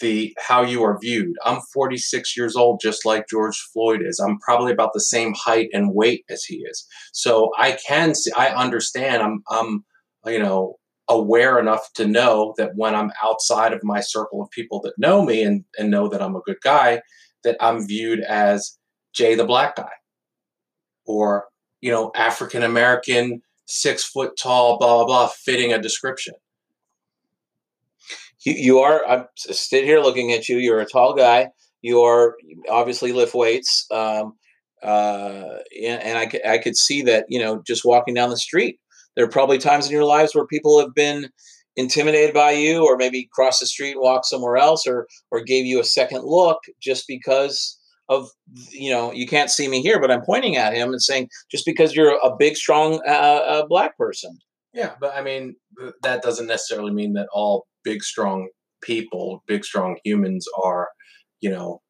the 0.02 0.36
how 0.40 0.64
you 0.64 0.84
are 0.84 1.00
viewed. 1.00 1.36
I'm 1.46 1.62
46 1.74 2.36
years 2.36 2.56
old, 2.56 2.82
just 2.82 3.06
like 3.06 3.30
George 3.30 3.58
Floyd 3.72 4.02
is. 4.04 4.20
I'm 4.20 4.40
probably 4.40 4.74
about 4.74 4.92
the 4.94 5.00
same 5.00 5.34
height 5.34 5.70
and 5.72 5.94
weight 5.94 6.26
as 6.30 6.44
he 6.44 6.58
is. 6.58 6.86
So 7.14 7.52
I 7.58 7.78
can 7.88 8.16
see, 8.16 8.32
I 8.36 8.48
understand. 8.48 9.22
I'm, 9.22 9.44
I'm, 9.50 9.86
you 10.26 10.40
know, 10.40 10.76
aware 11.08 11.60
enough 11.60 11.94
to 11.94 12.08
know 12.08 12.54
that 12.58 12.72
when 12.76 12.96
I'm 12.96 13.12
outside 13.24 13.74
of 13.74 13.84
my 13.84 14.02
circle 14.02 14.42
of 14.42 14.50
people 14.50 14.82
that 14.82 14.94
know 14.98 15.24
me 15.24 15.44
and, 15.44 15.64
and 15.78 15.92
know 15.92 16.08
that 16.10 16.22
I'm 16.22 16.36
a 16.36 16.42
good 16.42 16.62
guy, 16.64 17.02
that 17.44 17.58
I'm 17.60 17.88
viewed 17.88 18.22
as 18.22 18.78
Jay 19.14 19.36
the 19.36 19.46
black 19.46 19.76
guy 19.76 19.92
or, 21.06 21.46
you 21.82 21.92
know, 21.92 22.12
African 22.16 22.64
American, 22.64 23.42
six 23.66 24.04
foot 24.04 24.38
tall, 24.38 24.78
blah, 24.78 24.98
blah, 24.98 25.06
blah, 25.06 25.28
fitting 25.28 25.74
a 25.74 25.82
description 25.82 26.34
you, 28.46 28.54
you 28.54 28.80
are 28.80 29.06
i'm 29.08 29.26
sitting 29.38 29.88
here 29.88 30.00
looking 30.00 30.32
at 30.32 30.50
you. 30.50 30.58
You're 30.58 30.80
a 30.80 30.86
tall 30.86 31.14
guy. 31.14 31.50
You 31.82 32.02
are 32.02 32.36
obviously 32.70 33.12
lift 33.12 33.34
weights 33.34 33.86
um, 33.92 34.34
uh, 34.84 35.58
and, 35.84 36.18
I, 36.18 36.32
I 36.48 36.58
could 36.58 36.76
see 36.76 37.02
that 37.04 37.26
you 37.30 37.40
know 37.40 37.62
just 37.66 37.86
walking 37.86 38.14
down 38.14 38.30
the 38.30 38.38
street 38.38 38.80
there 39.16 39.26
are 39.26 39.30
probably 39.30 39.58
times 39.58 39.86
in 39.86 39.92
your 39.92 40.06
lives 40.06 40.34
where 40.34 40.46
people 40.48 40.80
have 40.80 40.94
been 40.96 41.30
intimidated 41.76 42.34
by 42.34 42.52
you 42.52 42.86
or 42.86 42.98
maybe 42.98 43.30
cross 43.34 43.60
the 43.60 43.66
street 43.66 43.96
walk 44.00 44.26
somewhere 44.26 44.58
else 44.58 44.86
or 44.86 45.08
or 45.32 45.42
gave 45.42 45.66
you 45.66 45.80
a 45.80 45.86
second 45.86 46.24
look 46.24 46.60
just 46.82 47.06
because 47.08 47.80
of 48.10 48.28
you 48.72 48.92
know 48.92 49.12
you 49.12 49.26
can't 49.26 49.50
see 49.50 49.68
me 49.68 49.82
here 49.82 50.00
but 50.00 50.12
i'm 50.12 50.24
pointing 50.26 50.58
at 50.58 50.74
him 50.74 50.90
and 50.90 51.02
saying 51.02 51.30
just 51.50 51.66
because 51.66 51.96
you're 51.96 52.18
a 52.24 52.36
big 52.38 52.56
strong 52.58 53.02
uh, 53.08 53.12
uh, 53.12 53.66
black 53.68 53.98
person. 53.98 54.38
Yeah 54.74 54.96
but 55.00 55.16
i 55.16 55.22
mean 55.22 55.56
that 56.04 56.22
doesn't 56.22 56.48
necessarily 56.48 56.92
mean 56.92 57.14
that 57.14 57.28
all 57.34 57.68
big 57.84 58.04
strong 58.04 58.48
people 58.82 59.44
big 59.48 59.64
strong 59.64 59.98
humans 60.04 60.46
are 60.64 60.90
you 61.40 61.50
know 61.50 61.82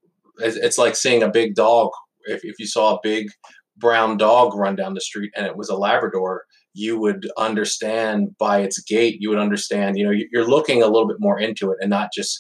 it's, 0.42 0.58
it's 0.58 0.78
like 0.78 0.96
seeing 0.96 1.24
a 1.24 1.30
big 1.30 1.56
dog. 1.56 1.92
If, 2.26 2.42
if 2.44 2.60
you 2.60 2.68
saw 2.68 2.96
a 2.96 3.00
big 3.02 3.30
brown 3.78 4.18
dog 4.18 4.56
run 4.56 4.76
down 4.76 4.94
the 4.94 5.02
street 5.02 5.32
and 5.36 5.46
it 5.46 5.58
was 5.58 5.70
a 5.70 5.76
labrador 5.76 6.44
you 6.74 7.00
would 7.00 7.28
understand 7.38 8.30
by 8.38 8.60
its 8.60 8.80
gait 8.84 9.18
you 9.20 9.30
would 9.30 9.40
understand 9.40 9.98
you 9.98 10.06
know 10.06 10.14
you're 10.32 10.48
looking 10.48 10.84
a 10.84 10.88
little 10.88 11.08
bit 11.08 11.18
more 11.20 11.40
into 11.40 11.72
it 11.72 11.78
and 11.82 11.90
not 11.90 12.10
just 12.14 12.40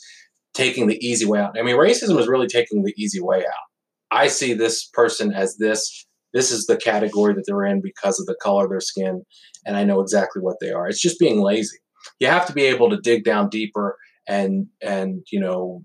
taking 0.54 0.88
the 0.88 1.04
easy 1.06 1.26
way 1.26 1.40
out. 1.40 1.58
I 1.58 1.64
mean 1.64 1.78
racism 1.78 2.20
is 2.20 2.28
really 2.28 2.48
taking 2.48 2.84
the 2.84 2.94
easy 2.98 3.22
way 3.22 3.40
out. 3.40 3.68
I 4.12 4.28
see 4.28 4.54
this 4.54 4.86
person 4.86 5.34
as 5.34 5.58
this. 5.58 6.06
This 6.34 6.52
is 6.52 6.66
the 6.66 6.78
category 6.78 7.34
that 7.34 7.44
they're 7.46 7.66
in 7.66 7.82
because 7.82 8.20
of 8.20 8.26
the 8.26 8.38
color 8.42 8.64
of 8.64 8.70
their 8.70 8.80
skin 8.80 9.24
and 9.66 9.76
i 9.76 9.84
know 9.84 10.00
exactly 10.00 10.42
what 10.42 10.58
they 10.62 10.72
are. 10.72 10.88
It's 10.88 11.02
just 11.02 11.20
being 11.20 11.42
lazy 11.42 11.81
you 12.20 12.28
have 12.28 12.46
to 12.48 12.54
be 12.54 12.64
able 12.64 12.90
to 12.90 12.98
dig 12.98 13.24
down 13.24 13.50
deeper 13.50 13.98
and 14.28 14.68
and 14.82 15.26
you 15.32 15.40
know 15.40 15.84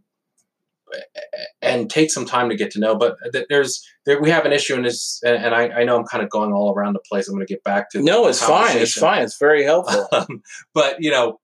and 1.62 1.90
take 1.90 2.10
some 2.10 2.24
time 2.24 2.48
to 2.48 2.56
get 2.56 2.70
to 2.72 2.80
know. 2.80 2.96
But 2.96 3.16
there's 3.48 3.84
there, 4.04 4.20
we 4.20 4.30
have 4.30 4.44
an 4.44 4.52
issue 4.52 4.74
in 4.74 4.82
this, 4.82 5.20
and 5.24 5.54
I, 5.54 5.68
I 5.68 5.84
know 5.84 5.96
I'm 5.96 6.06
kind 6.06 6.22
of 6.22 6.30
going 6.30 6.52
all 6.52 6.72
around 6.72 6.94
the 6.94 7.00
place. 7.08 7.28
I'm 7.28 7.34
going 7.34 7.46
to 7.46 7.52
get 7.52 7.64
back 7.64 7.90
to 7.90 8.02
no, 8.02 8.26
it's 8.28 8.42
fine. 8.42 8.76
It's 8.78 8.94
fine. 8.94 9.22
It's 9.22 9.38
very 9.38 9.64
helpful. 9.64 10.08
Um, 10.16 10.42
but 10.72 10.96
you 11.00 11.10
know, 11.10 11.40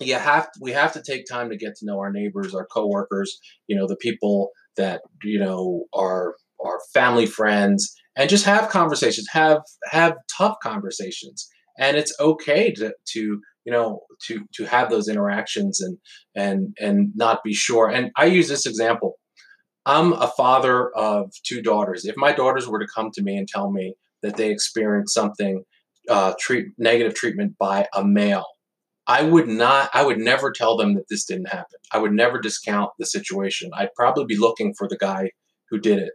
you 0.00 0.14
have 0.14 0.48
we 0.60 0.72
have 0.72 0.92
to 0.94 1.02
take 1.02 1.26
time 1.26 1.50
to 1.50 1.56
get 1.56 1.76
to 1.76 1.86
know 1.86 1.98
our 1.98 2.10
neighbors, 2.10 2.54
our 2.54 2.66
coworkers. 2.66 3.38
You 3.66 3.76
know, 3.76 3.86
the 3.86 3.96
people 3.96 4.50
that 4.76 5.02
you 5.22 5.38
know 5.38 5.84
are 5.92 6.34
our 6.64 6.78
family 6.92 7.26
friends, 7.26 7.94
and 8.16 8.30
just 8.30 8.46
have 8.46 8.70
conversations. 8.70 9.28
Have 9.32 9.62
have 9.90 10.16
tough 10.36 10.56
conversations, 10.62 11.48
and 11.78 11.96
it's 11.96 12.14
okay 12.18 12.72
to 12.72 12.94
to 13.12 13.40
you 13.64 13.72
know 13.72 14.00
to 14.26 14.44
to 14.54 14.64
have 14.64 14.90
those 14.90 15.08
interactions 15.08 15.80
and 15.80 15.98
and 16.34 16.76
and 16.80 17.12
not 17.14 17.42
be 17.44 17.54
sure. 17.54 17.88
And 17.88 18.10
i 18.16 18.26
use 18.26 18.48
this 18.48 18.66
example. 18.66 19.16
I'm 19.86 20.14
a 20.14 20.28
father 20.28 20.90
of 20.96 21.30
two 21.44 21.60
daughters. 21.60 22.06
If 22.06 22.16
my 22.16 22.32
daughters 22.32 22.66
were 22.66 22.78
to 22.78 22.86
come 22.94 23.10
to 23.12 23.22
me 23.22 23.36
and 23.36 23.46
tell 23.46 23.70
me 23.70 23.94
that 24.22 24.36
they 24.36 24.50
experienced 24.50 25.12
something 25.12 25.62
uh, 26.08 26.32
treat 26.40 26.66
negative 26.78 27.14
treatment 27.14 27.56
by 27.58 27.86
a 27.94 28.04
male 28.04 28.44
i 29.06 29.22
would 29.22 29.48
not 29.48 29.90
i 29.94 30.04
would 30.04 30.18
never 30.18 30.52
tell 30.52 30.76
them 30.76 30.94
that 30.94 31.08
this 31.08 31.24
didn't 31.24 31.48
happen. 31.48 31.78
I 31.92 31.98
would 31.98 32.12
never 32.12 32.40
discount 32.40 32.90
the 32.98 33.06
situation. 33.06 33.70
I'd 33.74 33.94
probably 33.96 34.24
be 34.26 34.38
looking 34.38 34.74
for 34.76 34.88
the 34.88 34.96
guy 34.96 35.30
who 35.70 35.78
did 35.78 35.98
it 35.98 36.12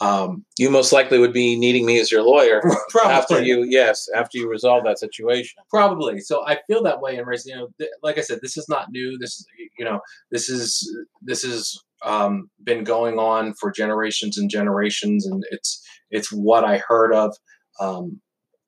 um, 0.00 0.46
you 0.58 0.70
most 0.70 0.92
likely 0.92 1.18
would 1.18 1.32
be 1.32 1.58
needing 1.58 1.84
me 1.84 2.00
as 2.00 2.10
your 2.10 2.22
lawyer 2.22 2.62
probably. 2.88 3.12
after 3.12 3.42
you, 3.42 3.66
yes, 3.68 4.08
after 4.14 4.38
you 4.38 4.48
resolve 4.48 4.84
that 4.84 4.98
situation. 4.98 5.62
Probably. 5.68 6.20
So 6.20 6.46
I 6.46 6.58
feel 6.66 6.82
that 6.84 7.02
way 7.02 7.16
in 7.16 7.26
race. 7.26 7.44
You 7.44 7.56
know, 7.56 7.68
th- 7.78 7.90
like 8.02 8.16
I 8.16 8.22
said, 8.22 8.38
this 8.40 8.56
is 8.56 8.66
not 8.68 8.90
new. 8.90 9.18
This 9.18 9.30
is, 9.30 9.46
you 9.78 9.84
know, 9.84 10.00
this 10.30 10.48
is 10.48 10.90
this 11.20 11.42
has 11.42 11.78
um, 12.02 12.48
been 12.64 12.82
going 12.82 13.18
on 13.18 13.52
for 13.60 13.70
generations 13.70 14.38
and 14.38 14.48
generations, 14.50 15.26
and 15.26 15.42
it's 15.50 15.86
it's 16.10 16.32
what 16.32 16.64
I 16.64 16.80
heard 16.88 17.12
of 17.12 17.36
um, 17.78 18.22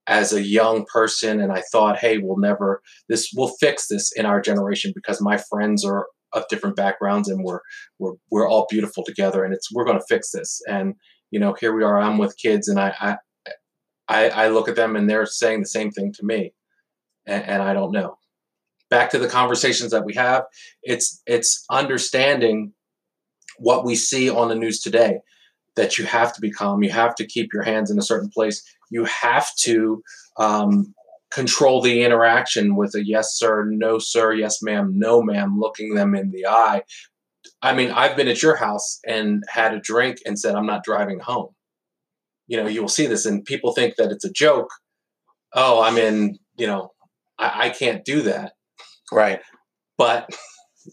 as 0.07 0.35
a 0.35 0.43
young 0.43 0.85
person, 0.93 1.41
and 1.41 1.51
I 1.51 1.63
thought, 1.73 1.97
hey, 1.97 2.19
we'll 2.19 2.39
never 2.39 2.83
this 3.09 3.33
we'll 3.35 3.55
fix 3.59 3.89
this 3.89 4.13
in 4.13 4.27
our 4.27 4.43
generation 4.43 4.93
because 4.95 5.19
my 5.23 5.39
friends 5.39 5.83
are 5.83 6.07
of 6.35 6.49
different 6.49 6.77
backgrounds 6.77 7.29
and 7.29 7.45
we're 7.45 7.61
we're 7.99 8.15
we're 8.31 8.49
all 8.49 8.67
beautiful 8.69 9.03
together, 9.03 9.45
and 9.45 9.55
it's 9.55 9.73
we're 9.73 9.87
going 9.87 9.99
to 9.99 10.05
fix 10.07 10.31
this 10.31 10.61
and 10.69 10.95
you 11.33 11.41
know, 11.41 11.55
here 11.55 11.75
we 11.75 11.83
are. 11.83 12.01
I'm 12.01 12.19
with 12.19 12.39
kids, 12.39 12.69
and 12.69 12.79
I 12.79 13.17
I 14.09 14.31
I, 14.31 14.49
look 14.49 14.69
at 14.69 14.77
them, 14.77 14.95
and 14.95 15.09
they're 15.09 15.27
saying 15.27 15.61
the 15.61 15.67
same 15.67 15.91
thing 15.91 16.13
to 16.13 16.25
me, 16.25 16.53
and, 17.27 17.43
and 17.45 17.63
I 17.63 17.73
don't 17.73 17.93
know. 17.93 18.19
Back 18.91 19.11
to 19.11 19.19
the 19.19 19.29
conversations 19.29 19.91
that 19.91 20.05
we 20.05 20.15
have, 20.15 20.45
it's 20.83 21.23
it's 21.27 21.65
understanding 21.71 22.75
what 23.57 23.85
we 23.85 23.95
see 23.95 24.29
on 24.29 24.49
the 24.49 24.55
news 24.55 24.81
today 24.81 25.19
that 25.75 25.97
you 25.97 26.05
have 26.05 26.35
to 26.35 26.41
be 26.41 26.51
calm 26.51 26.83
you 26.83 26.91
have 26.91 27.15
to 27.15 27.27
keep 27.27 27.53
your 27.53 27.63
hands 27.63 27.91
in 27.91 27.99
a 27.99 28.03
certain 28.03 28.31
place 28.31 28.63
you 28.91 29.05
have 29.05 29.49
to 29.57 30.03
um, 30.39 30.95
control 31.33 31.81
the 31.81 32.03
interaction 32.03 32.77
with 32.77 32.95
a 32.95 33.05
yes 33.05 33.35
sir, 33.35 33.65
no 33.65 33.99
sir, 33.99 34.33
yes 34.35 34.63
ma'am, 34.63 34.93
no 34.95 35.23
ma'am, 35.23 35.59
looking 35.59 35.95
them 35.95 36.15
in 36.15 36.31
the 36.31 36.47
eye. 36.47 36.83
I 37.63 37.75
mean, 37.75 37.91
I've 37.91 38.17
been 38.17 38.29
at 38.29 38.43
your 38.43 38.57
house 38.57 38.99
and 39.07 39.45
had 39.49 39.73
a 39.73 39.81
drink 39.81 40.19
and 40.27 40.39
said, 40.39 40.55
I'm 40.55 40.67
not 40.67 40.85
driving 40.85 41.21
home. 41.21 41.51
You 42.49 42.57
know, 42.57 42.67
you 42.67 42.81
will 42.81 42.89
see 42.89 43.07
this, 43.07 43.25
and 43.25 43.45
people 43.45 43.73
think 43.73 43.95
that 43.97 44.11
it's 44.11 44.25
a 44.25 44.33
joke. 44.33 44.69
Oh, 45.55 45.81
I'm 45.81 45.97
in, 45.97 46.39
you 46.57 46.67
know, 46.67 46.91
I, 47.39 47.67
I 47.67 47.71
can't 47.71 48.05
do 48.05 48.23
that. 48.23 48.53
Right. 49.13 49.41
But 49.97 50.29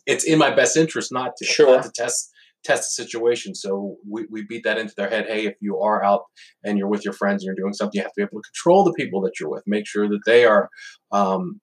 it's 0.06 0.24
in 0.24 0.38
my 0.38 0.54
best 0.54 0.78
interest 0.78 1.12
not 1.12 1.32
to, 1.38 1.46
sure. 1.46 1.76
not 1.76 1.84
to 1.86 1.92
test 1.92 2.32
test 2.64 2.90
the 2.90 3.04
situation. 3.04 3.56
So 3.56 3.96
we, 4.08 4.26
we 4.30 4.44
beat 4.44 4.64
that 4.66 4.78
into 4.78 4.94
their 4.96 5.10
head. 5.10 5.28
Hey, 5.28 5.46
if 5.46 5.56
you 5.62 5.80
are 5.80 6.04
out 6.04 6.24
and 6.64 6.78
you're 6.78 6.90
with 6.90 7.06
your 7.06 7.14
friends 7.14 7.42
and 7.42 7.48
you're 7.48 7.56
doing 7.56 7.74
something, 7.74 7.98
you 7.98 8.04
have 8.04 8.12
to 8.12 8.18
be 8.18 8.24
able 8.24 8.42
to 8.42 8.50
control 8.54 8.84
the 8.84 8.94
people 8.94 9.22
that 9.22 9.40
you're 9.40 9.50
with. 9.50 9.64
Make 9.66 9.88
sure 9.88 10.10
that 10.10 10.20
they 10.26 10.46
are 10.46 10.70
um, 11.14 11.62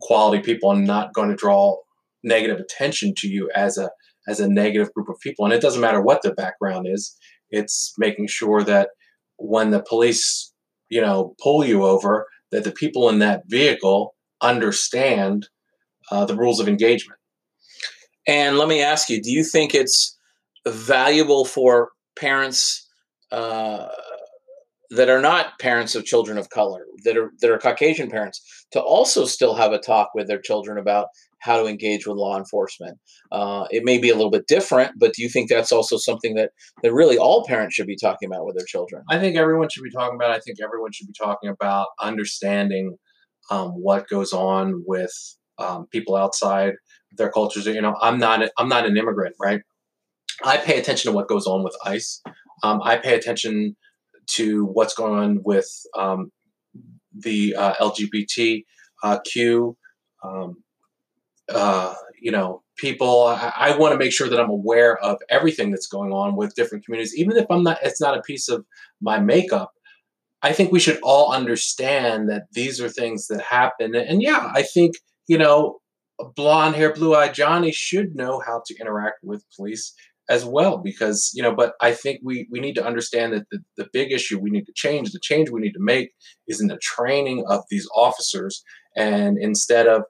quality 0.00 0.40
people 0.40 0.70
and 0.70 0.86
not 0.86 1.12
going 1.12 1.28
to 1.28 1.36
draw 1.36 1.76
negative 2.22 2.60
attention 2.60 3.14
to 3.18 3.28
you 3.28 3.50
as 3.54 3.78
a 3.78 3.90
as 4.28 4.38
a 4.38 4.48
negative 4.48 4.92
group 4.92 5.08
of 5.08 5.18
people. 5.20 5.44
And 5.44 5.54
it 5.54 5.62
doesn't 5.62 5.80
matter 5.80 6.00
what 6.00 6.22
the 6.22 6.32
background 6.32 6.86
is. 6.88 7.16
It's 7.50 7.94
making 7.98 8.28
sure 8.28 8.62
that 8.62 8.90
when 9.38 9.70
the 9.70 9.82
police, 9.82 10.52
you 10.90 11.00
know, 11.00 11.34
pull 11.42 11.64
you 11.64 11.84
over, 11.84 12.26
that 12.52 12.64
the 12.64 12.72
people 12.72 13.08
in 13.08 13.18
that 13.20 13.42
vehicle 13.46 14.14
understand 14.40 15.48
uh, 16.10 16.24
the 16.24 16.36
rules 16.36 16.60
of 16.60 16.68
engagement. 16.68 17.18
And 18.26 18.58
let 18.58 18.68
me 18.68 18.82
ask 18.82 19.08
you: 19.08 19.22
Do 19.22 19.30
you 19.30 19.42
think 19.42 19.74
it's 19.74 20.16
valuable 20.66 21.44
for 21.44 21.90
parents 22.18 22.86
uh, 23.32 23.88
that 24.90 25.08
are 25.08 25.20
not 25.20 25.58
parents 25.58 25.94
of 25.94 26.04
children 26.04 26.36
of 26.38 26.50
color, 26.50 26.84
that 27.04 27.16
are 27.16 27.32
that 27.40 27.50
are 27.50 27.58
Caucasian 27.58 28.10
parents, 28.10 28.66
to 28.72 28.80
also 28.80 29.24
still 29.24 29.54
have 29.54 29.72
a 29.72 29.78
talk 29.78 30.10
with 30.14 30.28
their 30.28 30.40
children 30.40 30.78
about 30.78 31.06
how 31.40 31.60
to 31.60 31.68
engage 31.68 32.06
with 32.06 32.16
law 32.16 32.36
enforcement. 32.36 32.98
Uh, 33.30 33.66
it 33.70 33.84
may 33.84 33.98
be 33.98 34.10
a 34.10 34.14
little 34.14 34.30
bit 34.30 34.46
different, 34.46 34.92
but 34.96 35.12
do 35.14 35.22
you 35.22 35.28
think 35.28 35.48
that's 35.48 35.72
also 35.72 35.96
something 35.96 36.34
that 36.34 36.50
that 36.82 36.92
really 36.92 37.18
all 37.18 37.46
parents 37.46 37.74
should 37.74 37.86
be 37.86 37.96
talking 37.96 38.26
about 38.26 38.44
with 38.44 38.56
their 38.56 38.66
children? 38.66 39.02
I 39.08 39.18
think 39.18 39.36
everyone 39.36 39.68
should 39.68 39.84
be 39.84 39.90
talking 39.90 40.16
about. 40.16 40.30
I 40.30 40.40
think 40.40 40.58
everyone 40.62 40.92
should 40.92 41.06
be 41.06 41.14
talking 41.18 41.50
about 41.50 41.88
understanding 42.00 42.96
um, 43.50 43.70
what 43.70 44.08
goes 44.08 44.32
on 44.32 44.82
with 44.86 45.12
um, 45.58 45.86
people 45.90 46.16
outside 46.16 46.74
their 47.16 47.30
cultures. 47.30 47.66
You 47.66 47.80
know, 47.80 47.96
I'm 48.00 48.18
not 48.18 48.48
I'm 48.58 48.68
not 48.68 48.86
an 48.86 48.96
immigrant, 48.96 49.36
right? 49.40 49.60
I 50.44 50.56
pay 50.58 50.78
attention 50.78 51.10
to 51.10 51.16
what 51.16 51.28
goes 51.28 51.46
on 51.46 51.64
with 51.64 51.76
ICE. 51.84 52.22
Um, 52.62 52.80
I 52.82 52.96
pay 52.96 53.14
attention 53.14 53.76
to 54.34 54.66
what's 54.66 54.94
going 54.94 55.14
on 55.14 55.40
with 55.44 55.68
um, 55.96 56.30
the 57.12 57.56
uh, 57.56 57.74
LGBTQ, 57.74 58.62
uh, 61.52 61.94
you 62.20 62.30
know, 62.30 62.62
people. 62.76 63.24
I, 63.24 63.52
I 63.56 63.76
want 63.76 63.92
to 63.92 63.98
make 63.98 64.12
sure 64.12 64.28
that 64.28 64.40
I'm 64.40 64.50
aware 64.50 64.96
of 64.98 65.18
everything 65.28 65.70
that's 65.70 65.86
going 65.86 66.12
on 66.12 66.36
with 66.36 66.54
different 66.54 66.84
communities, 66.84 67.16
even 67.16 67.36
if 67.36 67.46
I'm 67.50 67.62
not. 67.62 67.78
It's 67.82 68.00
not 68.00 68.16
a 68.16 68.22
piece 68.22 68.48
of 68.48 68.64
my 69.00 69.18
makeup. 69.18 69.72
I 70.42 70.52
think 70.52 70.70
we 70.70 70.80
should 70.80 71.00
all 71.02 71.32
understand 71.32 72.28
that 72.28 72.44
these 72.52 72.80
are 72.80 72.88
things 72.88 73.26
that 73.26 73.40
happen. 73.40 73.94
And 73.94 74.22
yeah, 74.22 74.50
I 74.54 74.62
think 74.62 74.94
you 75.26 75.38
know, 75.38 75.78
blonde 76.36 76.74
hair, 76.74 76.92
blue 76.92 77.14
eyed 77.14 77.34
Johnny 77.34 77.72
should 77.72 78.14
know 78.14 78.40
how 78.44 78.62
to 78.66 78.74
interact 78.80 79.18
with 79.22 79.44
police 79.56 79.94
as 80.28 80.44
well 80.44 80.76
because 80.76 81.30
you 81.34 81.42
know 81.42 81.54
but 81.54 81.72
i 81.80 81.90
think 81.90 82.20
we 82.22 82.46
we 82.50 82.60
need 82.60 82.74
to 82.74 82.84
understand 82.84 83.32
that 83.32 83.46
the, 83.50 83.58
the 83.76 83.88
big 83.92 84.12
issue 84.12 84.38
we 84.38 84.50
need 84.50 84.66
to 84.66 84.72
change 84.74 85.10
the 85.10 85.20
change 85.20 85.50
we 85.50 85.60
need 85.60 85.72
to 85.72 85.80
make 85.80 86.10
is 86.46 86.60
in 86.60 86.68
the 86.68 86.78
training 86.78 87.44
of 87.48 87.62
these 87.70 87.88
officers 87.96 88.62
and 88.96 89.38
instead 89.38 89.86
of 89.86 90.02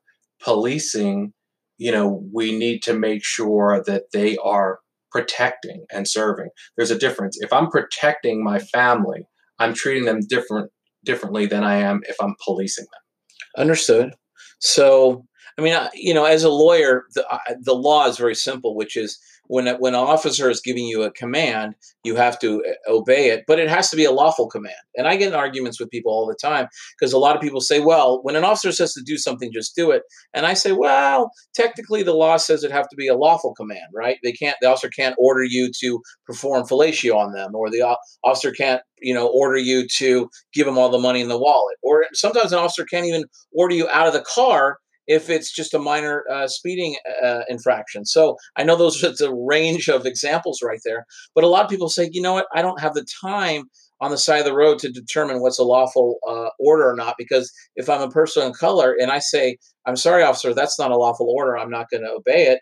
policing 0.43 1.33
you 1.79 1.93
know 1.93 2.23
we 2.33 2.57
need 2.57 2.83
to 2.83 2.93
make 2.93 3.25
sure 3.25 3.83
that 3.87 4.05
they 4.13 4.37
are 4.39 4.81
protecting 5.11 5.87
and 5.91 6.07
serving. 6.07 6.51
There's 6.77 6.91
a 6.91 6.99
difference. 6.99 7.39
If 7.41 7.53
i'm 7.53 7.71
protecting 7.71 8.43
my 8.43 8.59
family 8.59 9.27
i'm 9.59 9.75
treating 9.75 10.05
them 10.05 10.21
different 10.29 10.71
differently 11.05 11.47
than 11.47 11.65
i 11.65 11.77
am 11.77 12.03
if 12.09 12.17
i'm 12.21 12.35
policing 12.45 12.87
them. 12.93 13.63
Understood. 13.63 14.15
So 14.59 15.25
i 15.59 15.63
mean 15.63 15.77
you 15.95 16.15
know 16.15 16.25
as 16.25 16.45
a 16.45 16.51
lawyer 16.51 17.05
the, 17.15 17.25
the 17.63 17.75
law 17.75 18.07
is 18.07 18.19
very 18.19 18.35
simple 18.35 18.77
which 18.77 18.97
is 18.97 19.19
when 19.49 19.67
when 19.79 19.95
an 19.95 20.01
officer 20.01 20.49
is 20.49 20.61
giving 20.61 20.85
you 20.87 21.03
a 21.03 21.11
command, 21.11 21.75
you 22.05 22.15
have 22.15 22.39
to 22.41 22.63
uh, 22.65 22.93
obey 22.93 23.31
it, 23.31 23.45
but 23.47 23.59
it 23.59 23.69
has 23.69 23.91
to 23.91 23.97
be 23.97 24.05
a 24.05 24.13
lawful 24.13 24.49
command. 24.49 24.77
And 24.97 25.09
I 25.09 25.17
get 25.17 25.29
in 25.29 25.35
arguments 25.35 25.81
with 25.81 25.91
people 25.91 26.13
all 26.13 26.27
the 26.27 26.37
time 26.41 26.69
because 26.99 27.13
a 27.13 27.19
lot 27.19 27.35
of 27.35 27.43
people 27.43 27.61
say, 27.61 27.81
"Well, 27.81 28.21
when 28.23 28.37
an 28.37 28.45
officer 28.45 28.73
says 28.73 28.95
to 28.95 29.03
do 29.05 29.17
something, 29.17 29.51
just 29.53 29.75
do 29.75 29.91
it." 29.91 30.03
And 30.35 30.47
I 30.47 30.55
say, 30.55 30.73
"Well, 30.73 31.31
technically, 31.55 32.03
the 32.03 32.15
law 32.15 32.37
says 32.37 32.63
it 32.63 32.71
have 32.71 32.89
to 32.89 32.97
be 32.97 33.09
a 33.09 33.17
lawful 33.17 33.55
command, 33.55 33.89
right? 33.95 34.19
They 34.23 34.33
can't. 34.33 34.57
The 34.61 34.69
officer 34.69 34.91
can't 34.91 35.17
order 35.19 35.43
you 35.43 35.71
to 35.81 36.01
perform 36.27 36.65
fellatio 36.65 37.17
on 37.17 37.33
them, 37.33 37.55
or 37.55 37.71
the 37.71 37.97
officer 38.25 38.53
can't, 38.53 38.83
you 39.01 39.15
know, 39.15 39.27
order 39.29 39.57
you 39.57 39.87
to 39.99 40.29
give 40.53 40.67
them 40.67 40.79
all 40.79 40.91
the 40.91 40.99
money 40.99 41.21
in 41.21 41.29
the 41.29 41.39
wallet, 41.39 41.77
or 41.83 42.07
sometimes 42.13 42.53
an 42.53 42.59
officer 42.59 42.85
can't 42.85 43.07
even 43.07 43.25
order 43.53 43.75
you 43.75 43.89
out 43.89 44.07
of 44.07 44.13
the 44.13 44.21
car." 44.23 44.79
If 45.09 45.31
it's 45.31 45.51
just 45.51 45.75
a 45.75 45.79
minor 45.79 46.25
uh, 46.31 46.47
speeding 46.47 46.97
uh, 47.23 47.41
infraction. 47.49 48.05
So 48.05 48.37
I 48.57 48.63
know 48.63 48.77
those 48.77 49.03
are 49.03 49.11
the 49.11 49.35
range 49.35 49.89
of 49.89 50.05
examples 50.07 50.61
right 50.63 50.81
there. 50.85 51.07
But 51.35 51.45
a 51.45 51.49
lot 51.49 51.65
of 51.65 51.71
people 51.71 51.89
say, 51.89 52.11
you 52.13 52.21
know 52.21 52.35
what, 52.35 52.47
I 52.55 52.63
don't 52.63 52.81
have 52.81 52.95
the 52.95 53.07
time 53.21 53.65
on 54.01 54.11
the 54.11 54.19
side 54.19 54.39
of 54.39 54.45
the 54.45 54.55
road 54.55 54.79
to 54.79 54.93
determine 54.93 55.41
what's 55.41 55.59
a 55.59 55.65
lawful 55.65 56.19
uh, 56.29 56.51
order 56.61 56.89
or 56.89 56.95
not. 56.95 57.15
Because 57.19 57.51
if 57.75 57.89
I'm 57.89 58.03
a 58.03 58.11
person 58.11 58.47
of 58.47 58.53
color 58.53 58.95
and 59.01 59.11
I 59.11 59.19
say, 59.19 59.57
I'm 59.87 59.97
sorry, 59.97 60.23
officer, 60.23 60.55
that's 60.55 60.79
not 60.79 60.93
a 60.93 60.97
lawful 60.97 61.35
order, 61.35 61.57
I'm 61.57 61.71
not 61.71 61.87
going 61.91 62.03
to 62.03 62.11
obey 62.11 62.47
it. 62.47 62.61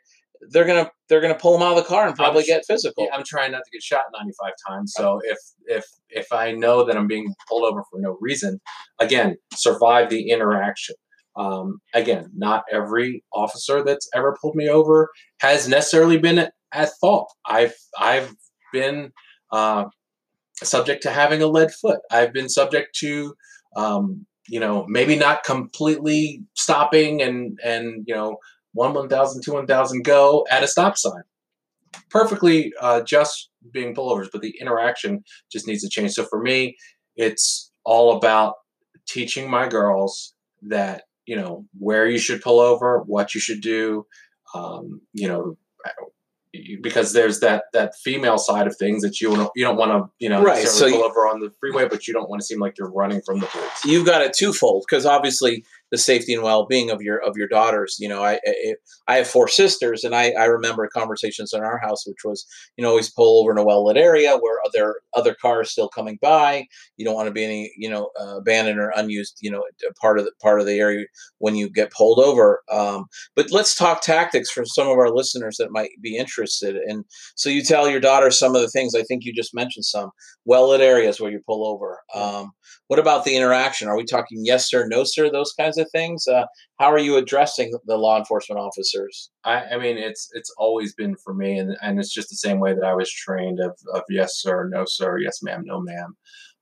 They're 0.50 0.66
gonna 0.66 0.90
they're 1.08 1.22
gonna 1.22 1.34
pull 1.34 1.54
them 1.54 1.62
out 1.62 1.78
of 1.78 1.82
the 1.82 1.88
car 1.88 2.06
and 2.06 2.14
probably 2.14 2.42
I'm, 2.42 2.46
get 2.46 2.64
physical. 2.68 3.04
Yeah, 3.04 3.16
I'm 3.16 3.24
trying 3.24 3.52
not 3.52 3.62
to 3.64 3.70
get 3.72 3.82
shot 3.82 4.02
95 4.12 4.52
times. 4.68 4.92
So 4.94 5.18
if 5.24 5.38
if 5.64 5.84
if 6.10 6.30
I 6.30 6.52
know 6.52 6.84
that 6.84 6.94
I'm 6.94 7.06
being 7.06 7.34
pulled 7.48 7.64
over 7.64 7.82
for 7.90 7.98
no 7.98 8.18
reason, 8.20 8.60
again, 9.00 9.36
survive 9.54 10.10
the 10.10 10.28
interaction 10.30 10.94
um, 11.36 11.80
again, 11.94 12.30
not 12.34 12.64
every 12.72 13.22
officer 13.32 13.84
that's 13.84 14.08
ever 14.14 14.36
pulled 14.40 14.54
me 14.54 14.68
over 14.68 15.10
has 15.40 15.68
necessarily 15.68 16.18
been 16.18 16.38
at, 16.38 16.52
fault. 17.00 17.32
I've 17.46 17.74
I've 17.98 18.34
been 18.72 19.12
uh, 19.50 19.84
subject 20.62 21.02
to 21.04 21.10
having 21.10 21.40
a 21.40 21.46
lead 21.46 21.72
foot. 21.72 22.00
I've 22.10 22.32
been 22.32 22.50
subject 22.50 22.94
to 23.00 23.34
um, 23.76 24.26
you 24.48 24.60
know 24.60 24.84
maybe 24.88 25.16
not 25.16 25.44
completely 25.44 26.42
stopping 26.54 27.22
and 27.22 27.58
and 27.64 28.04
you 28.06 28.14
know 28.14 28.36
one 28.72 28.92
one 28.92 29.08
thousand 29.08 29.42
two 29.42 29.54
one 29.54 29.66
thousand 29.66 30.04
go 30.04 30.46
at 30.50 30.62
a 30.62 30.68
stop 30.68 30.98
sign. 30.98 31.22
Perfectly 32.10 32.72
uh, 32.80 33.00
just 33.02 33.50
being 33.72 33.94
pullovers, 33.94 34.28
but 34.30 34.42
the 34.42 34.54
interaction 34.60 35.24
just 35.50 35.66
needs 35.66 35.82
to 35.82 35.88
change. 35.88 36.12
So 36.12 36.24
for 36.24 36.42
me, 36.42 36.76
it's 37.16 37.70
all 37.84 38.16
about 38.16 38.54
teaching 39.06 39.48
my 39.48 39.66
girls 39.66 40.34
that 40.62 41.04
you 41.26 41.36
know 41.36 41.66
where 41.78 42.08
you 42.08 42.18
should 42.18 42.40
pull 42.40 42.60
over, 42.60 43.02
what 43.02 43.34
you 43.34 43.40
should 43.40 43.60
do, 43.60 44.06
um, 44.54 45.00
you 45.12 45.28
know, 45.28 45.56
because 46.80 47.12
there's 47.12 47.40
that 47.40 47.64
that 47.72 47.94
female 47.96 48.38
side 48.38 48.66
of 48.66 48.76
things 48.76 49.02
that 49.02 49.20
you 49.20 49.34
don't 49.34 49.50
you 49.54 49.64
don't 49.64 49.76
want 49.76 49.90
to 49.90 50.10
you 50.18 50.28
know 50.28 50.42
right. 50.42 50.66
so 50.66 50.88
pull 50.88 50.98
you, 50.98 51.04
over 51.04 51.26
on 51.26 51.40
the 51.40 51.50
freeway, 51.60 51.86
but 51.88 52.06
you 52.06 52.14
don't 52.14 52.30
want 52.30 52.40
to 52.40 52.46
seem 52.46 52.60
like 52.60 52.78
you're 52.78 52.90
running 52.90 53.20
from 53.22 53.40
the 53.40 53.46
police. 53.46 53.84
You've 53.84 54.06
got 54.06 54.22
it 54.22 54.32
twofold 54.32 54.84
because 54.88 55.04
obviously 55.04 55.64
the 55.90 55.98
safety 55.98 56.34
and 56.34 56.42
well-being 56.42 56.90
of 56.90 57.00
your 57.00 57.18
of 57.22 57.36
your 57.36 57.48
daughters 57.48 57.96
you 57.98 58.08
know 58.08 58.22
i 58.22 58.38
i, 58.46 58.74
I 59.08 59.16
have 59.16 59.28
four 59.28 59.48
sisters 59.48 60.04
and 60.04 60.14
I, 60.14 60.30
I 60.30 60.46
remember 60.46 60.88
conversations 60.88 61.52
in 61.52 61.62
our 61.62 61.78
house 61.78 62.06
which 62.06 62.24
was 62.24 62.46
you 62.76 62.82
know 62.82 62.90
always 62.90 63.10
pull 63.10 63.40
over 63.40 63.52
in 63.52 63.58
a 63.58 63.64
well-lit 63.64 63.96
area 63.96 64.36
where 64.36 64.58
other 64.64 64.96
other 65.14 65.34
cars 65.34 65.70
still 65.70 65.88
coming 65.88 66.18
by. 66.20 66.66
You 66.96 67.04
don't 67.04 67.14
want 67.14 67.28
to 67.28 67.32
be 67.32 67.44
any 67.44 67.72
you 67.76 67.90
know 67.90 68.10
uh, 68.20 68.38
abandoned 68.38 68.78
or 68.78 68.92
unused 68.96 69.38
you 69.40 69.50
know 69.50 69.62
part 70.00 70.18
of 70.18 70.24
the 70.24 70.32
part 70.40 70.60
of 70.60 70.66
the 70.66 70.78
area 70.78 71.06
when 71.38 71.54
you 71.54 71.68
get 71.68 71.92
pulled 71.92 72.18
over. 72.18 72.62
Um, 72.70 73.06
but 73.34 73.50
let's 73.50 73.74
talk 73.74 74.02
tactics 74.02 74.50
for 74.50 74.64
some 74.64 74.88
of 74.88 74.98
our 74.98 75.10
listeners 75.10 75.56
that 75.58 75.70
might 75.70 75.90
be 76.00 76.16
interested 76.16 76.76
and 76.76 77.04
so 77.34 77.48
you 77.48 77.62
tell 77.62 77.88
your 77.88 78.00
daughter 78.00 78.30
some 78.30 78.54
of 78.54 78.62
the 78.62 78.68
things 78.68 78.94
i 78.94 79.02
think 79.02 79.24
you 79.24 79.32
just 79.32 79.54
mentioned 79.54 79.84
some 79.84 80.10
well-lit 80.46 80.80
areas 80.80 81.20
where 81.20 81.30
you 81.30 81.40
pull 81.46 81.66
over. 81.66 82.00
Um, 82.14 82.52
what 82.88 82.98
about 82.98 83.24
the 83.24 83.36
interaction 83.36 83.88
are 83.88 83.96
we 83.96 84.04
talking 84.04 84.40
yes 84.44 84.68
sir 84.68 84.86
no 84.88 85.04
sir 85.04 85.30
those 85.30 85.52
kinds 85.52 85.78
of 85.78 85.88
things. 85.90 86.26
Uh, 86.26 86.44
how 86.78 86.92
are 86.92 86.98
you 86.98 87.16
addressing 87.16 87.72
the 87.86 87.96
law 87.96 88.18
enforcement 88.18 88.60
officers? 88.60 89.30
I, 89.44 89.64
I, 89.72 89.78
mean, 89.78 89.96
it's 89.96 90.28
it's 90.32 90.52
always 90.58 90.94
been 90.94 91.16
for 91.16 91.34
me, 91.34 91.58
and, 91.58 91.76
and 91.82 91.98
it's 91.98 92.12
just 92.12 92.30
the 92.30 92.36
same 92.36 92.60
way 92.60 92.74
that 92.74 92.84
I 92.84 92.94
was 92.94 93.10
trained 93.10 93.60
of, 93.60 93.76
of 93.94 94.02
yes 94.08 94.40
sir, 94.40 94.68
no 94.68 94.84
sir, 94.86 95.18
yes 95.18 95.42
ma'am, 95.42 95.62
no 95.64 95.80
ma'am. 95.80 96.16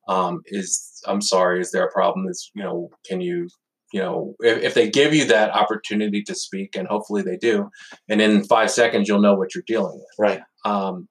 Um, 0.08 0.42
is 0.46 1.02
I'm 1.06 1.22
sorry, 1.22 1.60
is 1.60 1.70
there 1.70 1.84
a 1.84 1.92
problem? 1.92 2.26
Is 2.28 2.50
you 2.54 2.62
know, 2.62 2.90
can 3.06 3.20
you 3.20 3.48
you 3.92 4.00
know, 4.00 4.34
if, 4.40 4.62
if 4.62 4.74
they 4.74 4.90
give 4.90 5.14
you 5.14 5.24
that 5.26 5.50
opportunity 5.50 6.22
to 6.24 6.34
speak, 6.34 6.74
and 6.76 6.88
hopefully 6.88 7.22
they 7.22 7.36
do, 7.36 7.70
and 8.08 8.20
in 8.20 8.44
five 8.44 8.70
seconds 8.70 9.08
you'll 9.08 9.20
know 9.20 9.34
what 9.34 9.54
you're 9.54 9.64
dealing 9.66 9.94
with. 9.94 10.14
Right. 10.18 10.40
Um, 10.64 11.08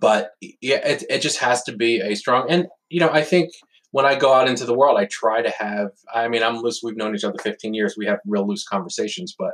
but 0.00 0.30
yeah, 0.40 0.86
it, 0.88 1.04
it 1.10 1.18
just 1.18 1.38
has 1.38 1.62
to 1.64 1.76
be 1.76 2.00
a 2.00 2.14
strong, 2.14 2.46
and 2.48 2.66
you 2.88 3.00
know, 3.00 3.10
I 3.10 3.22
think 3.22 3.50
when 3.92 4.06
I 4.06 4.14
go 4.14 4.32
out 4.32 4.48
into 4.48 4.64
the 4.64 4.74
world, 4.74 4.98
I 4.98 5.04
try 5.04 5.42
to 5.42 5.50
have. 5.50 5.90
I 6.12 6.26
mean, 6.28 6.42
I'm 6.42 6.56
loose. 6.56 6.80
We've 6.82 6.96
known 6.96 7.14
each 7.14 7.24
other 7.24 7.38
15 7.40 7.72
years. 7.74 7.94
We 7.96 8.06
have 8.06 8.18
real 8.26 8.46
loose 8.46 8.64
conversations. 8.64 9.34
But 9.38 9.52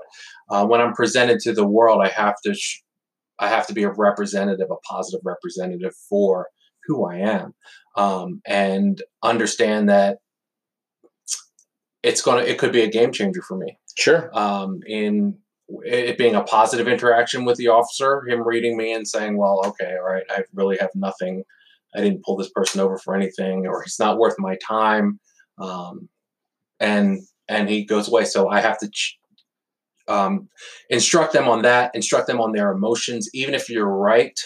uh, 0.49 0.67
when 0.67 0.81
I'm 0.81 0.95
presented 0.95 1.41
to 1.41 1.53
the 1.53 1.67
world, 1.67 2.01
I 2.03 2.09
have 2.09 2.41
to. 2.45 2.55
Sh- 2.55 2.83
I 3.41 3.49
have 3.49 3.69
to 3.69 3.73
be 3.73 3.85
a 3.85 3.91
representative, 3.91 4.69
a 4.71 4.77
positive 4.77 5.21
representative 5.25 5.95
for 6.09 6.49
who 6.87 7.07
I 7.07 7.19
am, 7.19 7.55
um, 7.97 8.41
and 8.45 9.01
understand 9.23 9.89
that 9.91 10.19
it's 12.03 12.23
gonna. 12.23 12.43
It 12.43 12.59
could 12.59 12.73
be 12.73 12.83
a 12.83 12.91
game 12.91 13.13
changer 13.13 13.43
for 13.43 13.57
me. 13.57 13.79
Sure. 13.97 14.31
Um, 14.33 14.81
in 14.87 15.39
it 15.85 16.17
being 16.17 16.35
a 16.35 16.43
positive 16.43 16.89
interaction 16.89 17.45
with 17.45 17.59
the 17.59 17.69
officer, 17.69 18.25
him 18.27 18.47
reading 18.47 18.77
me 18.77 18.93
and 18.93 19.07
saying, 19.07 19.37
"Well, 19.37 19.63
okay, 19.67 19.97
all 19.97 20.09
right, 20.09 20.25
I 20.31 20.45
really 20.55 20.79
have 20.79 20.91
nothing. 20.95 21.45
I 21.95 22.01
didn't 22.01 22.25
pull 22.25 22.37
this 22.37 22.51
person 22.51 22.81
over 22.81 22.99
for 22.99 23.15
anything, 23.15 23.67
or 23.67 23.83
he's 23.83 23.99
not 23.99 24.19
worth 24.19 24.35
my 24.39 24.57
time," 24.67 25.21
um, 25.61 26.09
and 26.81 27.21
and 27.49 27.69
he 27.69 27.85
goes 27.85 28.09
away. 28.09 28.25
So 28.25 28.49
I 28.49 28.61
have 28.61 28.79
to 28.79 28.91
ch- 28.91 29.19
um, 30.07 30.49
instruct 30.91 31.33
them 31.33 31.49
on 31.49 31.63
that, 31.63 31.95
instruct 31.95 32.27
them 32.27 32.41
on 32.41 32.53
their 32.53 32.71
emotions, 32.73 33.29
even 33.33 33.55
if 33.55 33.69
you're 33.69 33.89
right. 33.89 34.39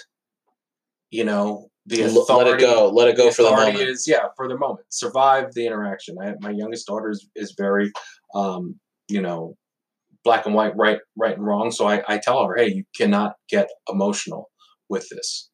You 1.10 1.24
know, 1.24 1.68
the 1.86 2.02
authority. 2.02 2.50
Let 2.50 2.60
it 2.60 2.60
go. 2.60 2.88
Let 2.88 3.08
it 3.08 3.16
go 3.16 3.26
the 3.26 3.32
for 3.32 3.42
the 3.42 3.50
moment. 3.50 3.88
Is 3.88 4.06
yeah, 4.06 4.26
for 4.36 4.48
the 4.48 4.56
moment. 4.56 4.86
Survive 4.88 5.52
the 5.54 5.66
interaction. 5.66 6.16
I, 6.20 6.34
my 6.40 6.50
youngest 6.50 6.86
daughter 6.86 7.10
is, 7.10 7.28
is 7.34 7.54
very, 7.58 7.92
um, 8.34 8.78
you 9.08 9.20
know, 9.20 9.56
black 10.24 10.46
and 10.46 10.54
white, 10.54 10.76
right, 10.76 11.00
right 11.16 11.36
and 11.36 11.44
wrong. 11.44 11.70
So 11.70 11.86
I, 11.86 12.02
I 12.08 12.18
tell 12.18 12.46
her, 12.46 12.54
hey, 12.56 12.72
you 12.72 12.84
cannot 12.96 13.34
get 13.48 13.68
emotional 13.88 14.50
with 14.88 15.08
this. 15.10 15.50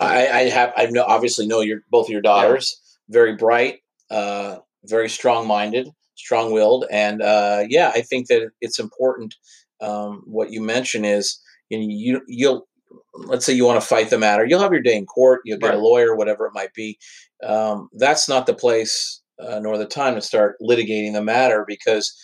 I, 0.00 0.28
I 0.28 0.40
have 0.50 0.72
I 0.76 0.86
know 0.86 1.04
obviously 1.04 1.46
know 1.46 1.60
your 1.60 1.80
both 1.90 2.06
of 2.06 2.10
your 2.12 2.22
daughters 2.22 2.80
very 3.08 3.36
bright, 3.36 3.80
uh, 4.10 4.56
very 4.84 5.08
strong 5.08 5.46
minded, 5.46 5.88
strong 6.14 6.52
willed, 6.52 6.86
and 6.90 7.22
uh, 7.22 7.64
yeah, 7.68 7.92
I 7.94 8.02
think 8.02 8.28
that 8.28 8.50
it's 8.60 8.78
important. 8.78 9.34
Um, 9.80 10.22
what 10.26 10.50
you 10.50 10.60
mention 10.62 11.04
is 11.04 11.40
you 11.70 11.78
know, 11.78 11.86
you 11.88 12.20
you'll 12.26 12.68
let's 13.14 13.44
say 13.44 13.52
you 13.52 13.64
want 13.64 13.80
to 13.80 13.86
fight 13.86 14.10
the 14.10 14.18
matter, 14.18 14.44
you'll 14.46 14.60
have 14.60 14.72
your 14.72 14.82
day 14.82 14.96
in 14.96 15.06
court, 15.06 15.40
you'll 15.44 15.58
get 15.58 15.68
Right. 15.70 15.76
a 15.78 15.82
lawyer, 15.82 16.14
whatever 16.16 16.46
it 16.46 16.52
might 16.54 16.74
be. 16.74 16.98
Um, 17.44 17.88
that's 17.92 18.28
not 18.28 18.46
the 18.46 18.54
place 18.54 19.22
uh, 19.38 19.58
nor 19.60 19.78
the 19.78 19.86
time 19.86 20.14
to 20.14 20.20
start 20.22 20.56
litigating 20.62 21.12
the 21.12 21.22
matter 21.22 21.64
because, 21.66 22.14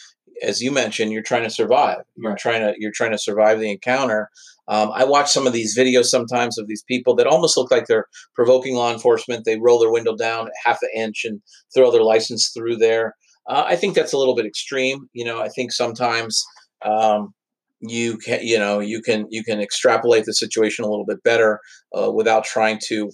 as 0.43 0.61
you 0.63 0.71
mentioned, 0.73 1.13
you're 1.13 1.23
trying 1.23 1.43
to 1.43 1.51
survive. 1.51 2.03
You're 2.17 2.31
Right. 2.33 2.39
trying 2.39 2.61
to 2.63 2.75
you're 2.79 2.93
trying 2.93 3.13
to 3.13 3.19
survive 3.19 3.61
the 3.61 3.71
encounter. 3.71 4.31
Um, 4.71 4.93
I 4.95 5.05
watch 5.05 5.31
some 5.31 5.47
of 5.47 5.53
these 5.53 5.77
videos 5.77 6.07
sometimes 6.07 6.57
of 6.57 6.69
these 6.69 6.85
people 6.85 7.15
that 7.17 7.27
almost 7.27 7.57
look 7.57 7.71
like 7.71 7.87
they're 7.87 8.07
provoking 8.35 8.77
law 8.77 8.93
enforcement. 8.93 9.45
They 9.45 9.59
roll 9.59 9.81
their 9.81 9.91
window 9.91 10.17
down 10.17 10.49
half 10.65 10.79
an 10.83 10.91
inch 10.97 11.25
and 11.25 11.43
throw 11.75 11.91
their 11.91 12.05
license 12.05 12.51
through 12.55 12.77
there. 12.77 13.17
Uh, 13.49 13.65
I 13.67 13.75
think 13.75 13.95
that's 13.95 14.13
a 14.13 14.19
little 14.19 14.37
bit 14.37 14.47
extreme. 14.47 15.09
You 15.13 15.25
know, 15.25 15.43
I 15.43 15.49
think 15.49 15.73
sometimes 15.73 16.43
um, 16.85 17.35
you 17.81 18.17
can, 18.19 18.47
you 18.47 18.59
know, 18.59 18.79
you 18.79 19.03
can 19.03 19.27
you 19.31 19.43
can 19.43 19.61
extrapolate 19.61 20.25
the 20.25 20.35
situation 20.35 20.85
a 20.85 20.89
little 20.89 21.07
bit 21.07 21.23
better 21.25 21.59
uh, 21.99 22.11
without 22.13 22.45
trying 22.45 22.79
to, 22.87 23.11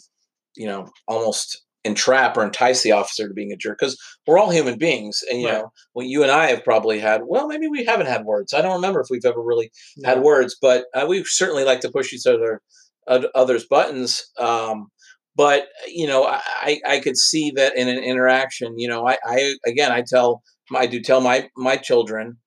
you 0.57 0.67
know, 0.67 0.91
almost 1.09 1.65
entrap 1.87 2.37
or 2.37 2.45
entice 2.45 2.83
the 2.83 2.93
officer 2.93 3.27
to 3.29 3.35
being 3.35 3.53
a 3.53 3.57
jerk 3.57 3.79
because 3.79 3.97
we're 4.27 4.39
all 4.39 4.51
human 4.51 4.77
beings 4.79 5.23
and 5.31 5.41
you 5.41 5.47
Right. 5.49 5.59
know 5.63 5.73
well 5.95 6.07
you 6.07 6.23
and 6.23 6.31
i 6.33 6.47
have 6.49 6.63
probably 6.65 6.99
had 6.99 7.23
well 7.27 7.47
maybe 7.47 7.69
we 7.69 7.85
haven't 7.85 8.07
had 8.09 8.25
words 8.25 8.53
i 8.53 8.61
don't 8.61 8.75
remember 8.75 9.01
if 9.01 9.09
we've 9.11 9.25
ever 9.25 9.43
really 9.43 9.71
had 10.05 10.21
words, 10.23 10.57
but 10.61 10.85
uh, 10.95 11.07
we 11.09 11.25
certainly 11.25 11.65
like 11.65 11.81
to 11.81 11.91
push 11.91 12.13
each 12.13 12.27
other 12.27 12.61
oth- 13.09 13.31
others' 13.35 13.67
buttons. 13.67 14.31
Um, 14.39 14.89
but 15.35 15.69
you 15.87 16.07
know, 16.07 16.25
I, 16.25 16.41
I 16.63 16.81
I 16.95 17.01
could 17.01 17.17
see 17.17 17.51
that 17.57 17.77
in 17.77 17.89
an 17.89 17.99
interaction. 18.03 18.79
You 18.79 18.89
know, 18.89 19.07
I, 19.07 19.17
I 19.25 19.55
again, 19.67 19.93
I 19.93 20.03
tell 20.03 20.43
I 20.75 20.87
do 20.87 21.01
tell 21.01 21.21
my 21.21 21.49
my 21.57 21.77
children. 21.77 22.39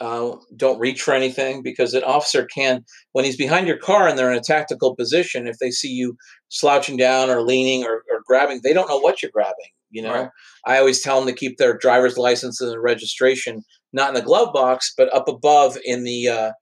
Uh, 0.00 0.36
don't 0.56 0.78
reach 0.78 1.02
for 1.02 1.12
anything 1.12 1.62
because 1.62 1.92
an 1.92 2.02
officer 2.04 2.46
can, 2.46 2.82
when 3.12 3.24
he's 3.24 3.36
behind 3.36 3.66
your 3.66 3.76
car 3.76 4.08
and 4.08 4.18
they're 4.18 4.32
in 4.32 4.38
a 4.38 4.42
tactical 4.42 4.96
position, 4.96 5.46
if 5.46 5.58
they 5.58 5.70
see 5.70 5.90
you 5.90 6.16
slouching 6.48 6.96
down 6.96 7.28
or 7.28 7.42
leaning 7.42 7.84
or, 7.84 8.02
or 8.10 8.22
grabbing, 8.26 8.60
they 8.62 8.72
don't 8.72 8.88
know 8.88 8.98
what 8.98 9.22
you're 9.22 9.30
grabbing. 9.30 9.54
You 9.90 10.02
know, 10.02 10.14
Right. 10.14 10.28
I 10.66 10.78
always 10.78 11.02
tell 11.02 11.18
them 11.18 11.28
to 11.28 11.34
keep 11.34 11.58
their 11.58 11.76
driver's 11.76 12.16
license 12.16 12.60
and 12.60 12.80
registration 12.80 13.62
not 13.92 14.08
in 14.08 14.14
the 14.14 14.22
glove 14.22 14.52
box, 14.52 14.92
but 14.96 15.12
up 15.14 15.28
above 15.28 15.76
in 15.84 16.04
the 16.04 16.28
uh, 16.28 16.52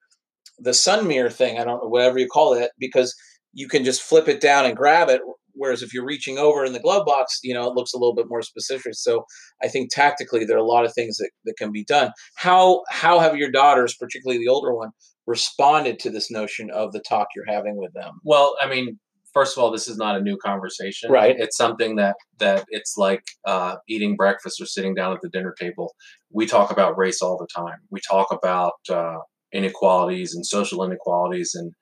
the 0.59 0.74
sun 0.74 1.07
mirror 1.07 1.31
thing. 1.31 1.59
I 1.59 1.64
don't 1.64 1.83
know 1.83 1.88
whatever 1.88 2.18
you 2.18 2.27
call 2.27 2.55
it 2.55 2.70
because 2.79 3.14
you 3.53 3.68
can 3.68 3.85
just 3.85 4.03
flip 4.03 4.29
it 4.29 4.40
down 4.40 4.64
and 4.64 4.77
grab 4.77 5.09
it. 5.09 5.20
Whereas 5.59 5.83
if 5.83 5.92
you're 5.92 6.05
reaching 6.05 6.38
over 6.38 6.64
in 6.64 6.73
the 6.73 6.81
glove 6.81 7.05
box, 7.05 7.40
you 7.42 7.53
know 7.53 7.68
it 7.68 7.75
looks 7.75 7.92
a 7.92 7.99
little 7.99 8.14
bit 8.14 8.29
more 8.29 8.42
specific. 8.42 8.94
So 8.94 9.25
I 9.62 9.68
think 9.68 9.90
tactically 9.90 10.44
there 10.44 10.57
are 10.57 10.61
a 10.61 10.64
lot 10.64 10.85
of 10.85 10.94
things 10.94 11.18
that, 11.18 11.31
that 11.44 11.57
can 11.59 11.73
be 11.73 11.85
done. 11.85 12.12
How 12.37 12.83
how 12.88 13.18
have 13.18 13.37
your 13.37 13.51
daughters, 13.51 13.94
particularly 13.94 14.38
the 14.38 14.51
older 14.51 14.75
one, 14.75 14.90
responded 15.27 15.99
to 16.01 16.11
this 16.11 16.31
notion 16.31 16.71
of 16.71 16.92
the 16.92 17.01
talk 17.01 17.29
you're 17.37 17.44
having 17.47 17.77
with 17.77 17.92
them? 17.92 18.21
Well, 18.25 18.57
I 18.61 18.68
mean, 18.68 18.99
first 19.35 19.57
of 19.57 19.62
all, 19.62 19.71
this 19.71 19.88
is 19.88 19.97
not 19.97 20.16
a 20.16 20.21
new 20.21 20.37
conversation. 20.37 21.11
Right. 21.11 21.37
It's 21.38 21.57
something 21.57 21.97
that 21.97 22.16
that 22.38 22.64
it's 22.68 22.97
like 22.97 23.23
uh, 23.44 23.77
eating 23.88 24.16
breakfast 24.16 24.61
or 24.61 24.66
sitting 24.66 24.94
down 24.94 25.12
at 25.12 25.21
the 25.23 25.29
dinner 25.29 25.55
table. 25.59 25.94
We 26.31 26.47
talk 26.47 26.71
about 26.71 26.99
race 26.99 27.21
all 27.23 27.37
the 27.38 27.49
time. 27.55 27.79
We 27.90 28.01
talk 28.01 28.29
about 28.33 28.75
uh, 28.90 29.18
inequalities 29.53 30.35
and 30.35 30.44
social 30.44 30.85
inequalities 30.85 31.55
and 31.55 31.73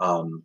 um, 0.00 0.44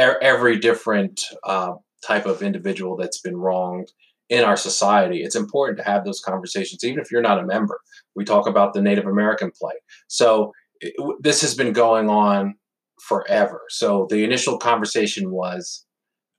every 0.00 0.58
different 0.58 1.22
uh, 1.44 1.74
type 2.06 2.26
of 2.26 2.42
individual 2.42 2.96
that's 2.96 3.20
been 3.20 3.36
wronged 3.36 3.92
in 4.28 4.44
our 4.44 4.56
society. 4.56 5.22
It's 5.22 5.36
important 5.36 5.78
to 5.78 5.84
have 5.84 6.04
those 6.04 6.20
conversations, 6.20 6.84
even 6.84 7.00
if 7.00 7.10
you're 7.10 7.20
not 7.20 7.40
a 7.42 7.46
member. 7.46 7.80
We 8.14 8.24
talk 8.24 8.46
about 8.46 8.72
the 8.72 8.82
Native 8.82 9.06
American 9.06 9.50
plight. 9.50 9.80
So 10.08 10.52
it, 10.80 10.94
this 11.20 11.40
has 11.42 11.54
been 11.54 11.72
going 11.72 12.08
on 12.08 12.54
forever. 13.00 13.62
So 13.68 14.06
the 14.08 14.24
initial 14.24 14.56
conversation 14.58 15.30
was, 15.30 15.84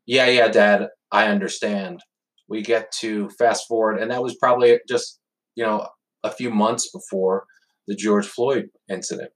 yeah, 0.06 0.28
yeah, 0.28 0.47
dad, 0.47 0.88
I 1.12 1.28
understand. 1.28 2.02
We 2.47 2.62
get 2.62 2.91
to 3.00 3.30
fast 3.30 3.67
forward, 3.67 4.00
and 4.00 4.12
that 4.12 4.24
was 4.24 4.36
probably 4.36 4.80
just, 4.88 5.19
you 5.56 5.63
know, 5.63 5.88
a 6.24 6.32
few 6.32 6.50
months 6.50 6.89
before 6.91 7.45
the 7.88 7.95
George 7.95 8.28
Floyd 8.28 8.69
incident. 8.89 9.32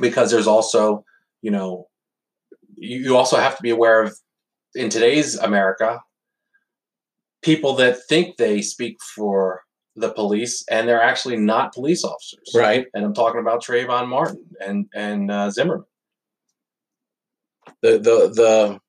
Because 0.00 0.30
there's 0.30 0.46
also, 0.46 1.04
you 1.42 1.50
know, 1.50 1.88
you 2.76 3.16
also 3.16 3.36
have 3.36 3.56
to 3.56 3.62
be 3.62 3.70
aware 3.70 4.02
of 4.02 4.16
in 4.74 4.88
today's 4.88 5.36
America, 5.36 6.00
people 7.42 7.74
that 7.76 7.98
think 8.08 8.36
they 8.36 8.62
speak 8.62 8.96
for 9.14 9.62
the 9.94 10.10
police 10.10 10.64
and 10.70 10.88
they're 10.88 11.02
actually 11.02 11.36
not 11.36 11.74
police 11.74 12.04
officers. 12.04 12.52
Right. 12.54 12.86
And 12.94 13.04
I'm 13.04 13.14
talking 13.14 13.40
about 13.40 13.62
Trayvon 13.62 14.08
Martin 14.08 14.44
and 14.64 14.86
and 14.94 15.30
uh, 15.30 15.50
Zimmerman. 15.50 15.84
The 17.82 17.98
the 17.98 18.32
the 18.34 18.80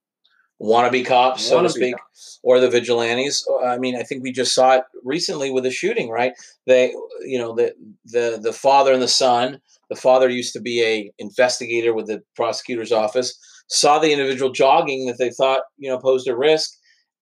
wannabe 0.62 1.06
cops, 1.06 1.43
so 1.43 1.62
to 1.62 1.69
speak. 1.69 1.96
cops. 1.98 2.39
or 2.43 2.60
the 2.60 2.69
vigilantes. 2.69 3.46
Uh, 3.50 3.65
I 3.65 3.78
mean, 3.78 3.96
I 3.96 4.04
think 4.04 4.24
we 4.24 4.32
just 4.32 4.54
saw 4.54 4.76
it 4.76 4.84
recently 5.04 5.52
with 5.52 5.65
a 5.65 5.72
shooting, 5.72 6.10
right? 6.10 6.34
They, 6.65 6.93
you 7.22 7.38
know, 7.38 7.54
the 7.54 7.74
the 8.06 8.39
the 8.41 8.54
father 8.54 8.93
and 8.93 9.02
the 9.02 9.08
son. 9.08 9.60
The 9.89 9.96
father 9.96 10.30
used 10.30 10.54
to 10.54 10.62
be 10.62 10.84
a 10.84 11.12
investigator 11.19 11.93
with 11.93 12.08
the 12.08 12.24
prosecutor's 12.36 12.91
office. 12.91 13.38
Saw 13.73 13.99
the 13.99 14.12
individual 14.12 14.51
jogging 14.51 15.07
that 15.07 15.17
they 15.17 15.31
thought 15.31 15.62
you 15.77 15.89
know 15.89 15.97
posed 15.99 16.27
a 16.27 16.36
risk, 16.36 16.69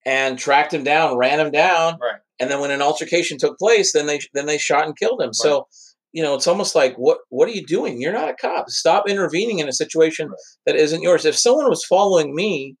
and 0.06 0.38
tracked 0.38 0.74
him 0.74 0.84
down, 0.84 1.16
ran 1.16 1.40
him 1.40 1.50
down, 1.50 1.98
Right. 2.00 2.20
and 2.38 2.50
then 2.50 2.60
when 2.60 2.70
an 2.70 2.82
altercation 2.82 3.38
took 3.38 3.58
place, 3.58 3.92
then 3.92 4.06
they 4.06 4.20
then 4.34 4.46
they 4.46 4.58
shot 4.58 4.86
and 4.86 4.96
killed 4.98 5.20
him. 5.22 5.32
So. 5.32 5.66
You 6.14 6.22
know, 6.22 6.34
it's 6.34 6.46
almost 6.46 6.74
like 6.74 6.94
what 6.96 7.20
what 7.30 7.48
are 7.48 7.52
you 7.52 7.64
doing? 7.64 7.98
You're 7.98 8.12
not 8.12 8.28
a 8.28 8.34
cop. 8.34 8.68
Stop 8.68 9.08
intervening 9.08 9.60
in 9.60 9.66
a 9.66 9.72
situation 9.72 10.28
Right. 10.28 10.36
that 10.66 10.76
isn't 10.76 11.00
yours. 11.00 11.24
If 11.24 11.38
someone 11.38 11.70
was 11.70 11.86
following 11.86 12.34
me 12.34 12.76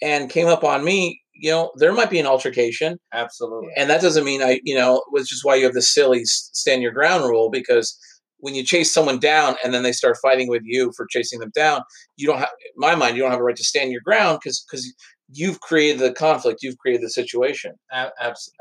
and 0.00 0.30
came 0.30 0.46
up 0.46 0.62
on 0.62 0.84
me, 0.84 1.20
you 1.34 1.50
know, 1.50 1.72
there 1.78 1.92
might 1.92 2.10
be 2.10 2.20
an 2.20 2.26
altercation, 2.28 2.98
Absolutely. 3.12 3.70
and 3.76 3.90
that 3.90 4.00
doesn't 4.02 4.24
mean 4.24 4.40
I, 4.40 4.60
you 4.62 4.76
know, 4.76 5.02
which 5.10 5.32
is 5.32 5.44
why 5.44 5.56
you 5.56 5.64
have 5.64 5.74
the 5.74 5.82
silly 5.82 6.20
stand 6.26 6.80
your 6.80 6.92
ground 6.92 7.24
rule 7.24 7.50
because 7.50 7.98
when 8.38 8.54
you 8.54 8.62
chase 8.62 8.92
someone 8.92 9.18
down 9.18 9.56
and 9.64 9.72
then 9.72 9.82
they 9.82 9.92
start 9.92 10.16
fighting 10.20 10.48
with 10.48 10.62
you 10.64 10.92
for 10.96 11.06
chasing 11.06 11.40
them 11.40 11.50
down, 11.54 11.82
you 12.16 12.26
don't 12.26 12.38
have, 12.38 12.50
in 12.60 12.72
my 12.76 12.94
mind, 12.94 13.16
you 13.16 13.22
don't 13.22 13.30
have 13.30 13.40
a 13.40 13.44
right 13.44 13.56
to 13.56 13.64
stand 13.64 13.92
your 13.92 14.00
ground 14.02 14.38
because 14.42 14.64
because 14.70 14.92
you've 15.32 15.60
created 15.60 16.00
the 16.00 16.12
conflict, 16.12 16.62
you've 16.62 16.78
created 16.78 17.02
the 17.02 17.10
situation. 17.10 17.72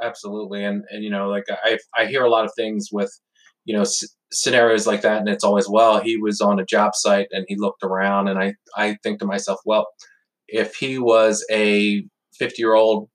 Absolutely. 0.02 0.64
And 0.64 0.84
and 0.90 1.04
you 1.04 1.10
know, 1.10 1.30
like 1.30 1.46
I 1.50 1.78
I 1.96 2.06
hear 2.06 2.24
a 2.24 2.30
lot 2.30 2.46
of 2.46 2.52
things 2.56 2.90
with, 2.92 3.12
you 3.66 3.76
know, 3.76 3.86
scenarios 4.32 4.88
like 4.88 5.02
that, 5.02 5.20
and 5.20 5.30
it's 5.30 5.44
always 5.44 5.70
well, 5.70 6.02
he 6.02 6.18
was 6.18 6.42
on 6.42 6.60
a 6.60 6.66
job 6.66 6.96
site 6.96 7.28
and 7.32 7.46
he 7.48 7.56
looked 7.58 7.84
around, 7.84 8.28
and 8.28 8.40
I 8.40 8.54
I 8.76 8.98
think 9.04 9.20
to 9.20 9.26
myself, 9.26 9.60
well, 9.66 9.88
if 10.48 10.76
he 10.76 10.98
was 11.00 11.46
a 11.52 12.06
50 12.38 12.62
year 12.62 12.76
old 12.76 13.10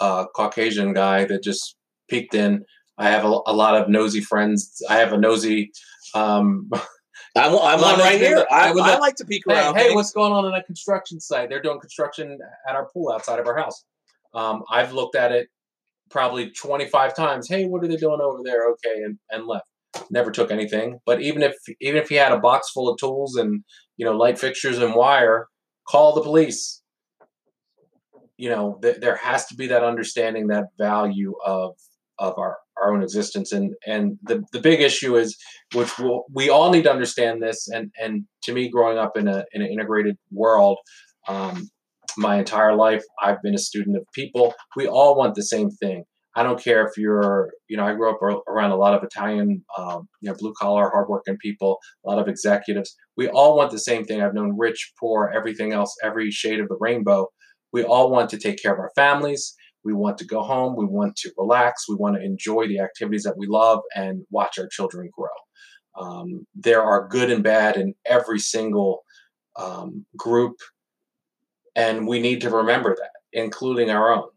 uh, 0.00 0.26
Caucasian 0.34 0.92
guy 0.92 1.24
that 1.24 1.42
just 1.42 1.76
peeked 2.08 2.34
in. 2.34 2.64
I 2.98 3.10
have 3.10 3.24
a, 3.24 3.28
a 3.46 3.52
lot 3.52 3.80
of 3.80 3.88
nosy 3.88 4.20
friends. 4.20 4.82
I 4.88 4.96
have 4.96 5.12
a 5.12 5.18
nosy. 5.18 5.70
Um, 6.14 6.70
I'm, 7.36 7.52
I'm 7.52 7.84
on 7.84 7.98
right 7.98 8.18
here. 8.18 8.46
I, 8.50 8.68
I 8.70 8.72
would 8.72 8.82
I 8.82 8.92
not- 8.92 9.00
like 9.00 9.16
to 9.16 9.24
peek 9.26 9.46
around. 9.46 9.74
hey, 9.76 9.84
things. 9.84 9.94
what's 9.94 10.12
going 10.12 10.32
on 10.32 10.46
in 10.46 10.54
a 10.54 10.62
construction 10.62 11.20
site? 11.20 11.50
They're 11.50 11.60
doing 11.60 11.78
construction 11.80 12.38
at 12.68 12.74
our 12.74 12.86
pool 12.86 13.12
outside 13.12 13.38
of 13.38 13.46
our 13.46 13.56
house. 13.56 13.84
Um, 14.34 14.62
I've 14.70 14.92
looked 14.92 15.16
at 15.16 15.32
it 15.32 15.48
probably 16.10 16.50
25 16.50 17.14
times, 17.14 17.48
hey, 17.48 17.66
what 17.66 17.82
are 17.84 17.88
they 17.88 17.96
doing 17.96 18.20
over 18.22 18.38
there? 18.42 18.68
Okay, 18.70 19.02
and, 19.02 19.18
and 19.30 19.46
left. 19.46 19.66
Never 20.10 20.30
took 20.30 20.50
anything. 20.50 20.98
But 21.06 21.22
even 21.22 21.42
if 21.42 21.54
even 21.80 22.00
if 22.00 22.08
he 22.10 22.16
had 22.16 22.32
a 22.32 22.38
box 22.38 22.70
full 22.70 22.88
of 22.90 22.98
tools 22.98 23.36
and 23.36 23.64
you 23.96 24.04
know 24.04 24.12
light 24.14 24.38
fixtures 24.38 24.78
and 24.78 24.94
wire, 24.94 25.48
call 25.88 26.14
the 26.14 26.20
police. 26.20 26.82
You 28.36 28.50
know, 28.50 28.78
th- 28.82 28.98
there 29.00 29.16
has 29.16 29.46
to 29.46 29.54
be 29.54 29.68
that 29.68 29.82
understanding, 29.82 30.48
that 30.48 30.66
value 30.78 31.34
of 31.44 31.76
of 32.18 32.38
our, 32.38 32.58
our 32.82 32.94
own 32.94 33.02
existence. 33.02 33.52
And 33.52 33.74
and 33.86 34.18
the, 34.22 34.42
the 34.52 34.60
big 34.60 34.80
issue 34.80 35.16
is, 35.16 35.36
which 35.74 35.98
we'll, 35.98 36.24
we 36.32 36.50
all 36.50 36.70
need 36.70 36.84
to 36.84 36.92
understand 36.92 37.42
this. 37.42 37.68
And 37.68 37.90
and 38.02 38.24
to 38.44 38.52
me, 38.52 38.68
growing 38.68 38.98
up 38.98 39.16
in 39.16 39.28
a 39.28 39.44
in 39.52 39.62
an 39.62 39.68
integrated 39.68 40.16
world, 40.30 40.78
um, 41.28 41.68
my 42.16 42.38
entire 42.38 42.74
life, 42.74 43.02
I've 43.22 43.42
been 43.42 43.54
a 43.54 43.58
student 43.58 43.96
of 43.96 44.04
people. 44.14 44.54
We 44.76 44.86
all 44.86 45.16
want 45.16 45.34
the 45.34 45.42
same 45.42 45.70
thing. 45.70 46.04
I 46.38 46.42
don't 46.42 46.62
care 46.62 46.86
if 46.86 46.98
you're, 46.98 47.50
you 47.66 47.78
know, 47.78 47.86
I 47.86 47.94
grew 47.94 48.10
up 48.10 48.20
around 48.46 48.70
a 48.70 48.76
lot 48.76 48.92
of 48.92 49.02
Italian, 49.02 49.64
um, 49.78 50.06
you 50.20 50.28
know, 50.28 50.36
blue 50.38 50.52
collar, 50.60 50.90
hardworking 50.90 51.38
people, 51.38 51.78
a 52.04 52.10
lot 52.10 52.18
of 52.18 52.28
executives. 52.28 52.94
We 53.16 53.28
all 53.28 53.56
want 53.56 53.70
the 53.70 53.78
same 53.78 54.04
thing. 54.04 54.20
I've 54.20 54.34
known 54.34 54.54
rich, 54.58 54.92
poor, 55.00 55.32
everything 55.34 55.72
else, 55.72 55.96
every 56.04 56.30
shade 56.30 56.60
of 56.60 56.68
the 56.68 56.76
rainbow. 56.78 57.28
We 57.72 57.84
all 57.84 58.10
want 58.10 58.28
to 58.30 58.38
take 58.38 58.60
care 58.62 58.74
of 58.74 58.78
our 58.78 58.92
families. 58.94 59.54
We 59.86 59.92
want 59.92 60.18
to 60.18 60.26
go 60.26 60.42
home. 60.42 60.74
We 60.76 60.84
want 60.84 61.14
to 61.18 61.32
relax. 61.38 61.88
We 61.88 61.94
want 61.94 62.16
to 62.16 62.22
enjoy 62.22 62.66
the 62.66 62.80
activities 62.80 63.22
that 63.22 63.38
we 63.38 63.46
love 63.46 63.80
and 63.94 64.24
watch 64.30 64.58
our 64.58 64.66
children 64.66 65.08
grow. 65.16 65.28
Um, 65.98 66.46
there 66.54 66.82
are 66.82 67.08
good 67.08 67.30
and 67.30 67.44
bad 67.44 67.76
in 67.76 67.94
every 68.04 68.40
single 68.40 69.04
um, 69.54 70.04
group, 70.16 70.56
and 71.76 72.06
we 72.08 72.20
need 72.20 72.40
to 72.42 72.50
remember 72.50 72.96
that, 72.96 73.12
including 73.32 73.88
our 73.88 74.12
own. 74.12 74.28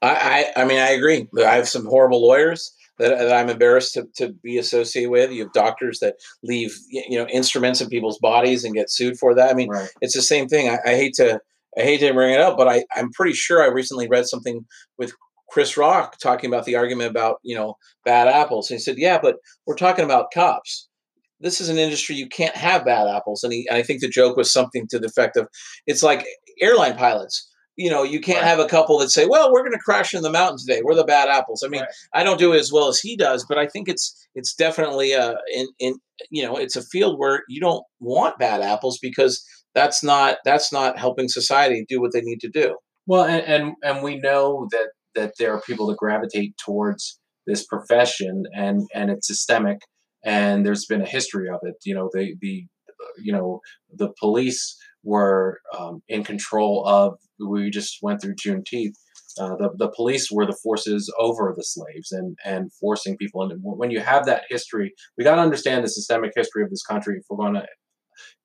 I, 0.00 0.52
I, 0.56 0.62
I 0.62 0.64
mean, 0.64 0.78
I 0.78 0.90
agree. 0.90 1.28
I 1.36 1.56
have 1.56 1.68
some 1.68 1.84
horrible 1.84 2.22
lawyers 2.22 2.72
that, 2.98 3.18
that, 3.18 3.32
I'm 3.32 3.50
embarrassed 3.50 3.94
to, 3.94 4.06
to 4.16 4.32
be 4.42 4.56
associated 4.58 5.10
with. 5.10 5.32
You 5.32 5.42
have 5.44 5.52
doctors 5.52 5.98
that 5.98 6.14
leave, 6.42 6.74
you 6.88 7.18
know, 7.18 7.26
instruments 7.26 7.80
in 7.80 7.88
people's 7.88 8.18
bodies 8.18 8.64
and 8.64 8.74
get 8.74 8.90
sued 8.90 9.18
for 9.18 9.34
that. 9.34 9.50
I 9.50 9.54
mean, 9.54 9.68
right. 9.68 9.90
it's 10.00 10.14
the 10.14 10.22
same 10.22 10.46
thing. 10.46 10.68
I, 10.68 10.78
I 10.86 10.94
hate 10.94 11.14
to 11.14 11.40
I 11.78 11.82
hate 11.82 11.98
to 11.98 12.12
bring 12.12 12.34
it 12.34 12.40
up, 12.40 12.56
but 12.56 12.68
I, 12.68 12.84
I'm 12.94 13.10
pretty 13.12 13.32
sure 13.32 13.62
I 13.62 13.66
recently 13.66 14.08
read 14.08 14.26
something 14.26 14.64
with 14.98 15.12
Chris 15.48 15.76
Rock 15.76 16.18
talking 16.18 16.48
about 16.48 16.64
the 16.64 16.76
argument 16.76 17.10
about, 17.10 17.36
you 17.42 17.54
know, 17.54 17.74
bad 18.04 18.28
apples. 18.28 18.70
And 18.70 18.78
he 18.78 18.82
said, 18.82 18.96
yeah, 18.98 19.18
but 19.20 19.36
we're 19.66 19.76
talking 19.76 20.04
about 20.04 20.32
cops. 20.32 20.88
This 21.40 21.60
is 21.60 21.68
an 21.68 21.78
industry 21.78 22.14
you 22.14 22.28
can't 22.28 22.56
have 22.56 22.84
bad 22.84 23.06
apples. 23.08 23.42
And, 23.42 23.52
he, 23.52 23.66
and 23.68 23.76
I 23.76 23.82
think 23.82 24.00
the 24.00 24.08
joke 24.08 24.36
was 24.36 24.52
something 24.52 24.86
to 24.88 24.98
the 24.98 25.06
effect 25.06 25.36
of 25.36 25.48
it's 25.86 26.02
like 26.02 26.24
airline 26.60 26.96
pilots. 26.96 27.48
You 27.76 27.90
know, 27.90 28.02
you 28.02 28.20
can't 28.20 28.42
right. 28.42 28.48
have 28.48 28.58
a 28.58 28.68
couple 28.68 28.98
that 28.98 29.10
say, 29.10 29.26
"Well, 29.26 29.50
we're 29.50 29.62
going 29.62 29.72
to 29.72 29.78
crash 29.78 30.12
in 30.12 30.22
the 30.22 30.30
mountains 30.30 30.64
today. 30.64 30.82
We're 30.84 30.94
the 30.94 31.04
bad 31.04 31.28
apples." 31.28 31.62
I 31.64 31.68
mean, 31.68 31.80
right. 31.80 31.90
I 32.12 32.22
don't 32.22 32.38
do 32.38 32.52
it 32.52 32.58
as 32.58 32.70
well 32.70 32.88
as 32.88 32.98
he 32.98 33.16
does, 33.16 33.46
but 33.48 33.56
I 33.56 33.66
think 33.66 33.88
it's 33.88 34.14
it's 34.34 34.54
definitely 34.54 35.14
uh 35.14 35.36
in 35.54 35.68
in 35.78 35.94
you 36.30 36.42
know 36.42 36.56
it's 36.56 36.76
a 36.76 36.82
field 36.82 37.18
where 37.18 37.44
you 37.48 37.60
don't 37.60 37.84
want 38.00 38.38
bad 38.38 38.60
apples 38.60 38.98
because 39.00 39.42
that's 39.74 40.02
not 40.02 40.38
that's 40.44 40.72
not 40.72 40.98
helping 40.98 41.28
society 41.28 41.84
do 41.88 42.00
what 42.00 42.12
they 42.12 42.20
need 42.20 42.40
to 42.40 42.48
do. 42.48 42.76
Well, 43.06 43.24
and 43.24 43.44
and, 43.44 43.74
and 43.82 44.02
we 44.02 44.18
know 44.18 44.68
that 44.70 44.88
that 45.14 45.34
there 45.38 45.54
are 45.54 45.60
people 45.62 45.86
that 45.86 45.98
gravitate 45.98 46.56
towards 46.58 47.18
this 47.46 47.66
profession, 47.66 48.44
and 48.54 48.88
and 48.94 49.10
it's 49.10 49.26
systemic, 49.26 49.78
and 50.24 50.64
there's 50.64 50.86
been 50.86 51.02
a 51.02 51.08
history 51.08 51.48
of 51.48 51.60
it. 51.62 51.74
You 51.84 51.94
know, 51.94 52.10
the 52.12 52.34
the 52.40 52.66
you 53.20 53.32
know 53.32 53.60
the 53.92 54.12
police 54.20 54.76
were 55.02 55.60
um, 55.78 56.02
in 56.08 56.24
control 56.24 56.86
of. 56.86 57.18
We 57.48 57.70
just 57.70 57.98
went 58.02 58.20
through 58.20 58.34
Juneteenth. 58.34 58.94
Uh, 59.38 59.56
the, 59.56 59.70
the 59.76 59.88
police 59.88 60.30
were 60.30 60.44
the 60.44 60.58
forces 60.62 61.12
over 61.18 61.54
the 61.56 61.64
slaves 61.64 62.12
and, 62.12 62.36
and 62.44 62.70
forcing 62.74 63.16
people. 63.16 63.42
And 63.42 63.60
when 63.62 63.90
you 63.90 64.00
have 64.00 64.26
that 64.26 64.42
history, 64.50 64.92
we 65.16 65.24
got 65.24 65.36
to 65.36 65.42
understand 65.42 65.84
the 65.84 65.88
systemic 65.88 66.32
history 66.36 66.62
of 66.62 66.70
this 66.70 66.82
country 66.82 67.16
if 67.16 67.24
we're 67.30 67.38
going 67.38 67.54
to 67.54 67.66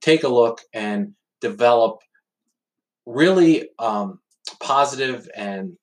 take 0.02 0.24
a 0.24 0.30
look 0.30 0.62
and 0.74 1.14
develop 1.42 1.98
really 3.06 3.70
um, 3.80 4.20
positive 4.62 5.28
and 5.36 5.74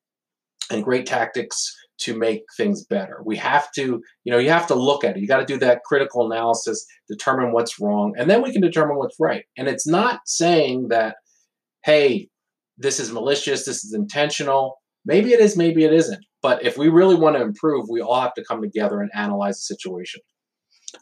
and 0.70 0.83
great 0.83 1.05
tactics 1.05 1.74
to 1.98 2.16
make 2.16 2.42
things 2.57 2.85
better. 2.85 3.20
We 3.24 3.37
have 3.37 3.70
to, 3.72 4.00
you 4.24 4.33
know, 4.33 4.38
you 4.38 4.50
have 4.50 4.66
to 4.68 4.74
look 4.74 5.05
at 5.05 5.16
it. 5.16 5.20
You 5.20 5.29
got 5.29 5.38
to 5.40 5.44
do 5.44 5.59
that 5.59 5.83
critical 5.85 6.27
analysis, 6.27 6.85
determine 7.09 7.53
what's 7.53 7.79
wrong, 7.79 8.14
and 8.18 8.29
then 8.29 8.42
we 8.42 8.53
can 8.53 8.62
determine 8.62 8.96
what's 8.96 9.20
right. 9.20 9.44
And 9.57 9.68
it's 9.68 9.87
not 9.87 10.20
saying 10.27 10.88
that, 10.88 11.16
hey, 11.85 12.29
this 12.78 13.00
is 13.00 13.12
malicious, 13.12 13.64
this 13.64 13.84
is 13.84 13.94
intentional. 13.94 14.80
Maybe 15.04 15.32
it 15.32 15.40
is, 15.40 15.56
maybe 15.56 15.84
it 15.84 15.92
isn't. 15.92 16.24
But 16.42 16.64
if 16.64 16.76
we 16.76 16.88
really 16.88 17.14
want 17.14 17.37
to 17.37 17.42
improve, 17.42 17.87
we 17.88 18.00
all 18.00 18.20
have 18.20 18.34
to 18.34 18.44
come 18.44 18.62
together 18.62 19.00
and 19.00 19.10
analyze 19.14 19.56
the 19.56 19.74
situation. 19.74 20.20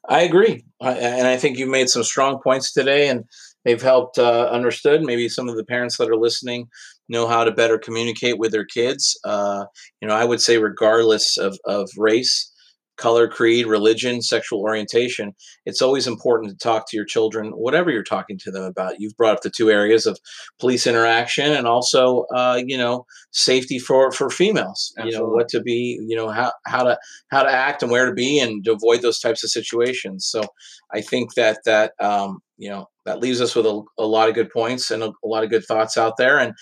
I 0.09 0.23
agree, 0.23 0.65
and 0.81 1.27
I 1.27 1.37
think 1.37 1.59
you 1.59 1.67
made 1.67 1.91
some 1.91 2.03
strong 2.03 2.41
points 2.43 2.73
today, 2.73 3.09
and 3.09 3.25
they've 3.65 3.83
helped 3.83 4.19
uh, 4.19 4.49
understood. 4.51 5.03
Maybe 5.03 5.29
some 5.29 5.49
of 5.49 5.57
the 5.57 5.65
parents 5.65 5.99
that 5.99 6.09
are 6.09 6.17
listening 6.17 6.69
know 7.09 7.27
how 7.27 7.45
to 7.45 7.53
better 7.53 7.79
communicate 7.79 8.39
with 8.39 8.53
their 8.53 8.65
kids. 8.65 9.19
Uh, 9.25 9.65
you 10.01 10.09
know, 10.09 10.15
I 10.15 10.25
would 10.25 10.41
say 10.41 10.59
regardless 10.59 11.37
of 11.37 11.59
of 11.67 11.91
race, 11.99 12.52
color, 12.97 13.27
creed, 13.29 13.67
religion, 13.67 14.23
sexual 14.23 14.61
orientation, 14.61 15.35
it's 15.67 15.83
always 15.83 16.07
important 16.07 16.51
to 16.51 16.57
talk 16.57 16.89
to 16.89 16.97
your 16.97 17.07
children, 17.07 17.51
whatever 17.53 17.91
you're 17.91 18.03
talking 18.03 18.39
to 18.39 18.51
them 18.51 18.65
about. 18.65 19.01
You've 19.01 19.17
brought 19.17 19.35
up 19.35 19.43
the 19.43 19.51
two 19.51 19.71
areas 19.71 20.07
of 20.07 20.19
police 20.61 20.87
interaction 20.87 21.53
and 21.53 21.67
also, 21.67 22.27
uh, 22.35 22.61
you 22.65 22.77
know, 22.77 23.07
safety 23.31 23.79
for 23.79 24.13
for 24.13 24.31
females. 24.31 24.93
Absolutely. 24.99 25.13
You 25.13 25.19
know, 25.19 25.29
what 25.31 25.49
to 25.49 25.61
be, 25.61 25.99
you 26.07 26.17
know, 26.17 26.29
how 26.29 26.53
how 26.67 26.85
to 26.85 26.99
how 27.31 27.43
to 27.43 27.51
act 27.51 27.83
and 27.83 27.91
where 27.91 28.07
to 28.07 28.13
be 28.13 28.39
and 28.39 28.65
to 28.65 28.73
avoid 28.73 29.03
those 29.03 29.19
types 29.19 29.43
of 29.43 29.51
situations. 29.51 30.27
So, 30.27 30.45
I 30.93 31.01
think 31.01 31.35
that 31.35 31.59
that 31.65 31.93
um, 32.01 32.41
you 32.59 32.71
know 32.71 32.87
that 33.05 33.21
leaves 33.21 33.41
us 33.41 33.55
with 33.55 33.67
a, 33.67 33.83
a 33.99 34.07
lot 34.07 34.29
of 34.29 34.35
good 34.35 34.51
points 34.51 34.91
and 34.91 35.03
a, 35.03 35.09
a 35.25 35.27
lot 35.27 35.45
of 35.45 35.51
good 35.51 35.65
thoughts 35.65 35.97
out 35.97 36.17
there. 36.17 36.39
And 36.39 36.55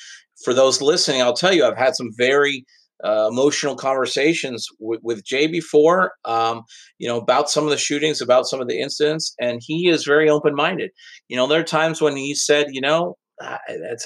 for 0.44 0.54
those 0.54 0.80
listening, 0.80 1.20
I'll 1.20 1.34
tell 1.34 1.52
you, 1.52 1.64
I've 1.64 1.76
had 1.76 1.94
some 1.94 2.10
very 2.16 2.64
uh, 3.04 3.28
emotional 3.30 3.76
conversations 3.76 4.66
with, 4.78 5.00
with 5.02 5.24
Jay 5.24 5.46
before, 5.46 6.12
um, 6.24 6.62
you 6.98 7.08
know, 7.08 7.18
about 7.18 7.50
some 7.50 7.64
of 7.64 7.70
the 7.70 7.76
shootings, 7.76 8.20
about 8.20 8.46
some 8.46 8.60
of 8.60 8.68
the 8.68 8.80
incidents, 8.80 9.34
and 9.40 9.60
he 9.64 9.88
is 9.88 10.04
very 10.04 10.28
open 10.28 10.54
minded. 10.54 10.90
You 11.28 11.36
know, 11.36 11.46
there 11.46 11.60
are 11.60 11.64
times 11.64 12.00
when 12.00 12.16
he 12.16 12.34
said, 12.34 12.68
you 12.70 12.80
know, 12.80 13.16
I, 13.40 13.58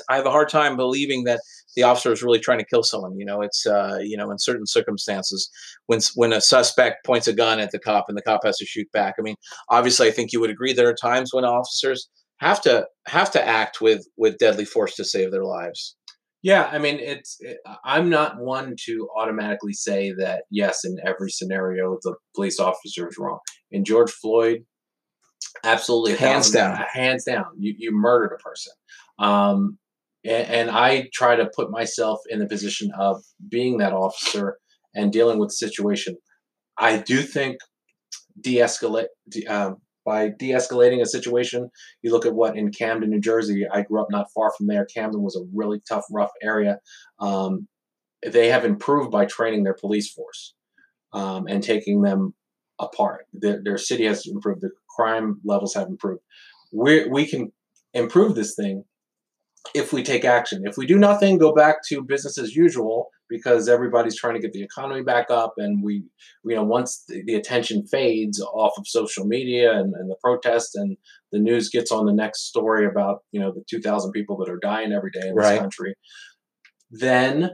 I 0.09 0.17
have 0.17 0.27
a 0.27 0.31
hard 0.31 0.49
time 0.49 0.77
believing 0.77 1.25
that 1.25 1.41
the 1.75 1.83
officer 1.83 2.13
is 2.13 2.23
really 2.23 2.39
trying 2.39 2.59
to 2.59 2.65
kill 2.65 2.83
someone. 2.83 3.19
You 3.19 3.25
know, 3.25 3.43
it's 3.43 3.67
uh, 3.67 3.99
you 4.01 4.17
know, 4.17 4.31
in 4.31 4.39
certain 4.39 4.67
circumstances, 4.67 5.51
when 5.87 6.01
when 6.15 6.33
a 6.33 6.41
suspect 6.41 7.05
points 7.05 7.27
a 7.27 7.33
gun 7.33 7.59
at 7.59 7.71
the 7.71 7.79
cop 7.79 8.07
and 8.09 8.17
the 8.17 8.23
cop 8.23 8.45
has 8.45 8.59
to 8.59 8.67
shoot 8.67 8.91
back. 8.93 9.15
I 9.19 9.23
mean, 9.23 9.37
obviously, 9.71 10.09
I 10.09 10.13
think 10.13 10.33
you 10.33 10.41
would 10.41 10.51
agree 10.51 10.73
there 10.73 10.89
are 10.89 10.95
times 10.95 11.31
when 11.33 11.45
officers 11.45 12.09
have 12.39 12.61
to 12.63 12.87
have 13.07 13.31
to 13.33 13.47
act 13.47 13.81
with 13.81 14.07
with 14.17 14.39
deadly 14.39 14.65
force 14.65 14.95
to 14.97 15.05
save 15.05 15.33
their 15.33 15.45
lives. 15.45 15.97
Yeah, 16.45 16.69
I 16.71 16.79
mean, 16.79 16.99
it's. 17.01 17.39
It, 17.41 17.57
I'm 17.85 18.11
not 18.11 18.39
one 18.39 18.77
to 18.85 19.09
automatically 19.17 19.73
say 19.73 20.13
that 20.19 20.43
yes, 20.51 20.85
in 20.85 20.99
every 21.03 21.31
scenario 21.31 21.97
the 22.03 22.17
police 22.35 22.61
officer 22.61 23.09
is 23.09 23.17
wrong. 23.19 23.39
In 23.71 23.83
George 23.83 24.11
Floyd, 24.11 24.59
absolutely, 25.65 26.17
hands 26.17 26.51
down, 26.51 26.77
hands 26.93 27.25
down, 27.25 27.47
you 27.59 27.75
you 27.79 27.93
murdered 27.93 28.39
a 28.39 28.43
person. 28.43 28.75
Um, 29.19 29.79
and, 30.23 30.47
and 30.49 30.71
I 30.71 31.09
try 31.15 31.35
to 31.35 31.51
put 31.57 31.71
myself 31.71 32.21
in 32.29 32.41
the 32.41 32.47
position 32.47 32.91
of 32.99 33.23
being 33.49 33.79
that 33.79 33.95
officer 33.95 34.59
and 34.95 35.11
dealing 35.11 35.39
with 35.39 35.49
the 35.49 35.55
situation. 35.55 36.15
I 36.79 36.99
do 36.99 37.23
think 37.23 37.57
de-escalate, 38.39 39.07
de- 39.31 39.47
um, 39.47 39.77
by 40.05 40.31
de-escalating 40.39 41.01
a 41.01 41.07
situation. 41.07 41.71
You 42.03 42.13
look 42.13 42.27
at 42.27 42.35
what 42.35 42.57
in 42.57 42.71
Camden, 42.71 43.11
New 43.11 43.21
Jersey. 43.21 43.67
I 43.71 43.83
grew 43.83 44.01
up 44.01 44.09
not 44.11 44.27
far 44.35 44.53
from 44.57 44.67
there. 44.67 44.87
Camden 44.87 45.23
was 45.23 45.37
a 45.37 45.47
really 45.55 45.81
tough, 45.89 46.05
rough 46.11 46.31
area. 46.43 46.79
Um, 47.19 47.69
they 48.25 48.49
have 48.49 48.65
improved 48.65 49.11
by 49.11 49.27
training 49.27 49.65
their 49.65 49.75
police 49.75 50.13
force 50.13 50.55
um, 51.13 51.47
and 51.49 51.63
taking 51.63 52.03
them 52.03 52.35
apart. 52.79 53.27
Their, 53.33 53.63
their, 53.63 53.79
city 53.79 54.05
has 54.05 54.27
improved. 54.27 54.63
The 54.63 54.71
crime 54.97 55.41
levels 55.45 55.75
have 55.75 55.89
improved. 55.89 56.23
We 56.73 57.07
we 57.07 57.27
can 57.27 57.53
improve 57.93 58.35
this 58.35 58.55
thing 58.55 58.85
if 59.75 59.93
we 59.93 60.03
take 60.03 60.25
action. 60.25 60.63
If 60.65 60.77
we 60.77 60.87
do 60.87 60.99
nothing, 60.99 61.39
go 61.39 61.55
back 61.55 61.77
to 61.89 62.03
business 62.03 62.39
as 62.39 62.57
usual 62.57 63.09
because 63.29 63.69
everybody's 63.69 64.17
trying 64.17 64.35
to 64.35 64.41
get 64.41 64.53
the 64.53 64.63
economy 64.63 65.03
back 65.03 65.31
up 65.31 65.55
and 65.57 65.83
we 65.83 66.05
you 66.45 66.55
know 66.55 66.65
once 66.65 67.05
the, 67.09 67.23
the 67.27 67.35
attention 67.35 67.87
fades 67.87 68.41
off 68.41 68.73
of 68.79 68.87
social 68.87 69.25
media 69.25 69.73
and, 69.73 69.95
and, 69.95 70.11
the 70.11 70.17
protests 70.23 70.75
and 70.75 70.97
the 71.33 71.39
news 71.39 71.71
gets 71.71 71.91
on 71.91 72.07
the 72.07 72.13
next 72.13 72.47
story 72.49 72.87
about 72.87 73.19
you 73.33 73.41
know 73.41 73.53
the 73.53 73.65
2000 73.69 74.13
people 74.13 74.37
that 74.37 74.51
are 74.51 74.59
dying 74.61 74.93
every 74.93 75.11
day 75.11 75.29
in 75.29 75.35
this 75.35 75.45
right. 75.45 75.61
country 75.61 75.95
then 76.91 77.51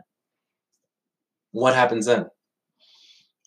what 1.52 1.74
happens 1.74 2.06
then 2.06 2.26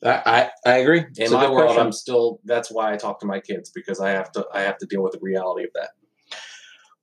I, 0.05 0.49
I, 0.65 0.69
I 0.69 0.77
agree. 0.79 0.99
In 0.99 1.07
it's 1.15 1.31
my 1.31 1.49
world, 1.49 1.67
question. 1.67 1.85
I'm 1.85 1.91
still. 1.93 2.39
That's 2.43 2.69
why 2.69 2.91
I 2.91 2.97
talk 2.97 3.21
to 3.21 3.25
my 3.25 3.39
kids 3.39 3.71
because 3.73 4.01
I 4.01 4.09
have 4.09 4.33
to. 4.33 4.45
I 4.53 4.59
have 4.61 4.77
to 4.79 4.85
deal 4.85 5.01
with 5.01 5.13
the 5.13 5.19
reality 5.21 5.63
of 5.63 5.69
that. 5.75 5.91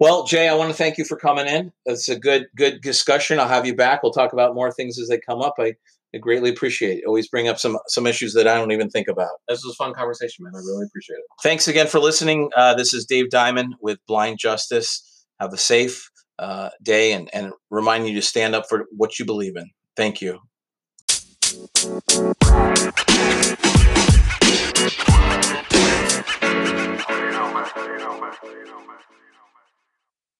Well, 0.00 0.24
Jay, 0.24 0.48
I 0.48 0.54
want 0.54 0.70
to 0.70 0.76
thank 0.76 0.96
you 0.96 1.04
for 1.04 1.18
coming 1.18 1.46
in. 1.46 1.72
It's 1.84 2.08
a 2.08 2.18
good 2.18 2.46
good 2.56 2.80
discussion. 2.80 3.38
I'll 3.38 3.48
have 3.48 3.66
you 3.66 3.76
back. 3.76 4.02
We'll 4.02 4.12
talk 4.12 4.32
about 4.32 4.54
more 4.54 4.72
things 4.72 4.98
as 4.98 5.08
they 5.08 5.18
come 5.18 5.42
up. 5.42 5.56
I, 5.58 5.74
I 6.14 6.18
greatly 6.18 6.48
appreciate 6.48 7.00
it. 7.00 7.04
Always 7.06 7.28
bring 7.28 7.48
up 7.48 7.58
some 7.58 7.78
some 7.86 8.06
issues 8.06 8.32
that 8.32 8.48
I 8.48 8.54
don't 8.54 8.72
even 8.72 8.88
think 8.88 9.08
about. 9.08 9.28
This 9.46 9.62
was 9.62 9.74
a 9.74 9.76
fun 9.76 9.92
conversation, 9.92 10.44
man. 10.44 10.54
I 10.56 10.60
really 10.60 10.86
appreciate 10.86 11.16
it. 11.16 11.24
Thanks 11.42 11.68
again 11.68 11.86
for 11.86 12.00
listening. 12.00 12.48
Uh, 12.56 12.72
this 12.74 12.94
is 12.94 13.04
Dave 13.04 13.28
Diamond 13.28 13.74
with 13.82 13.98
Blind 14.06 14.38
Justice. 14.38 15.26
Have 15.38 15.52
a 15.52 15.58
safe 15.58 16.10
uh, 16.38 16.70
day 16.82 17.12
and, 17.12 17.28
and 17.34 17.52
remind 17.70 18.08
you 18.08 18.14
to 18.14 18.22
stand 18.22 18.54
up 18.54 18.64
for 18.70 18.86
what 18.96 19.18
you 19.18 19.26
believe 19.26 19.54
in. 19.56 19.68
Thank 19.96 20.22
you. 20.22 20.38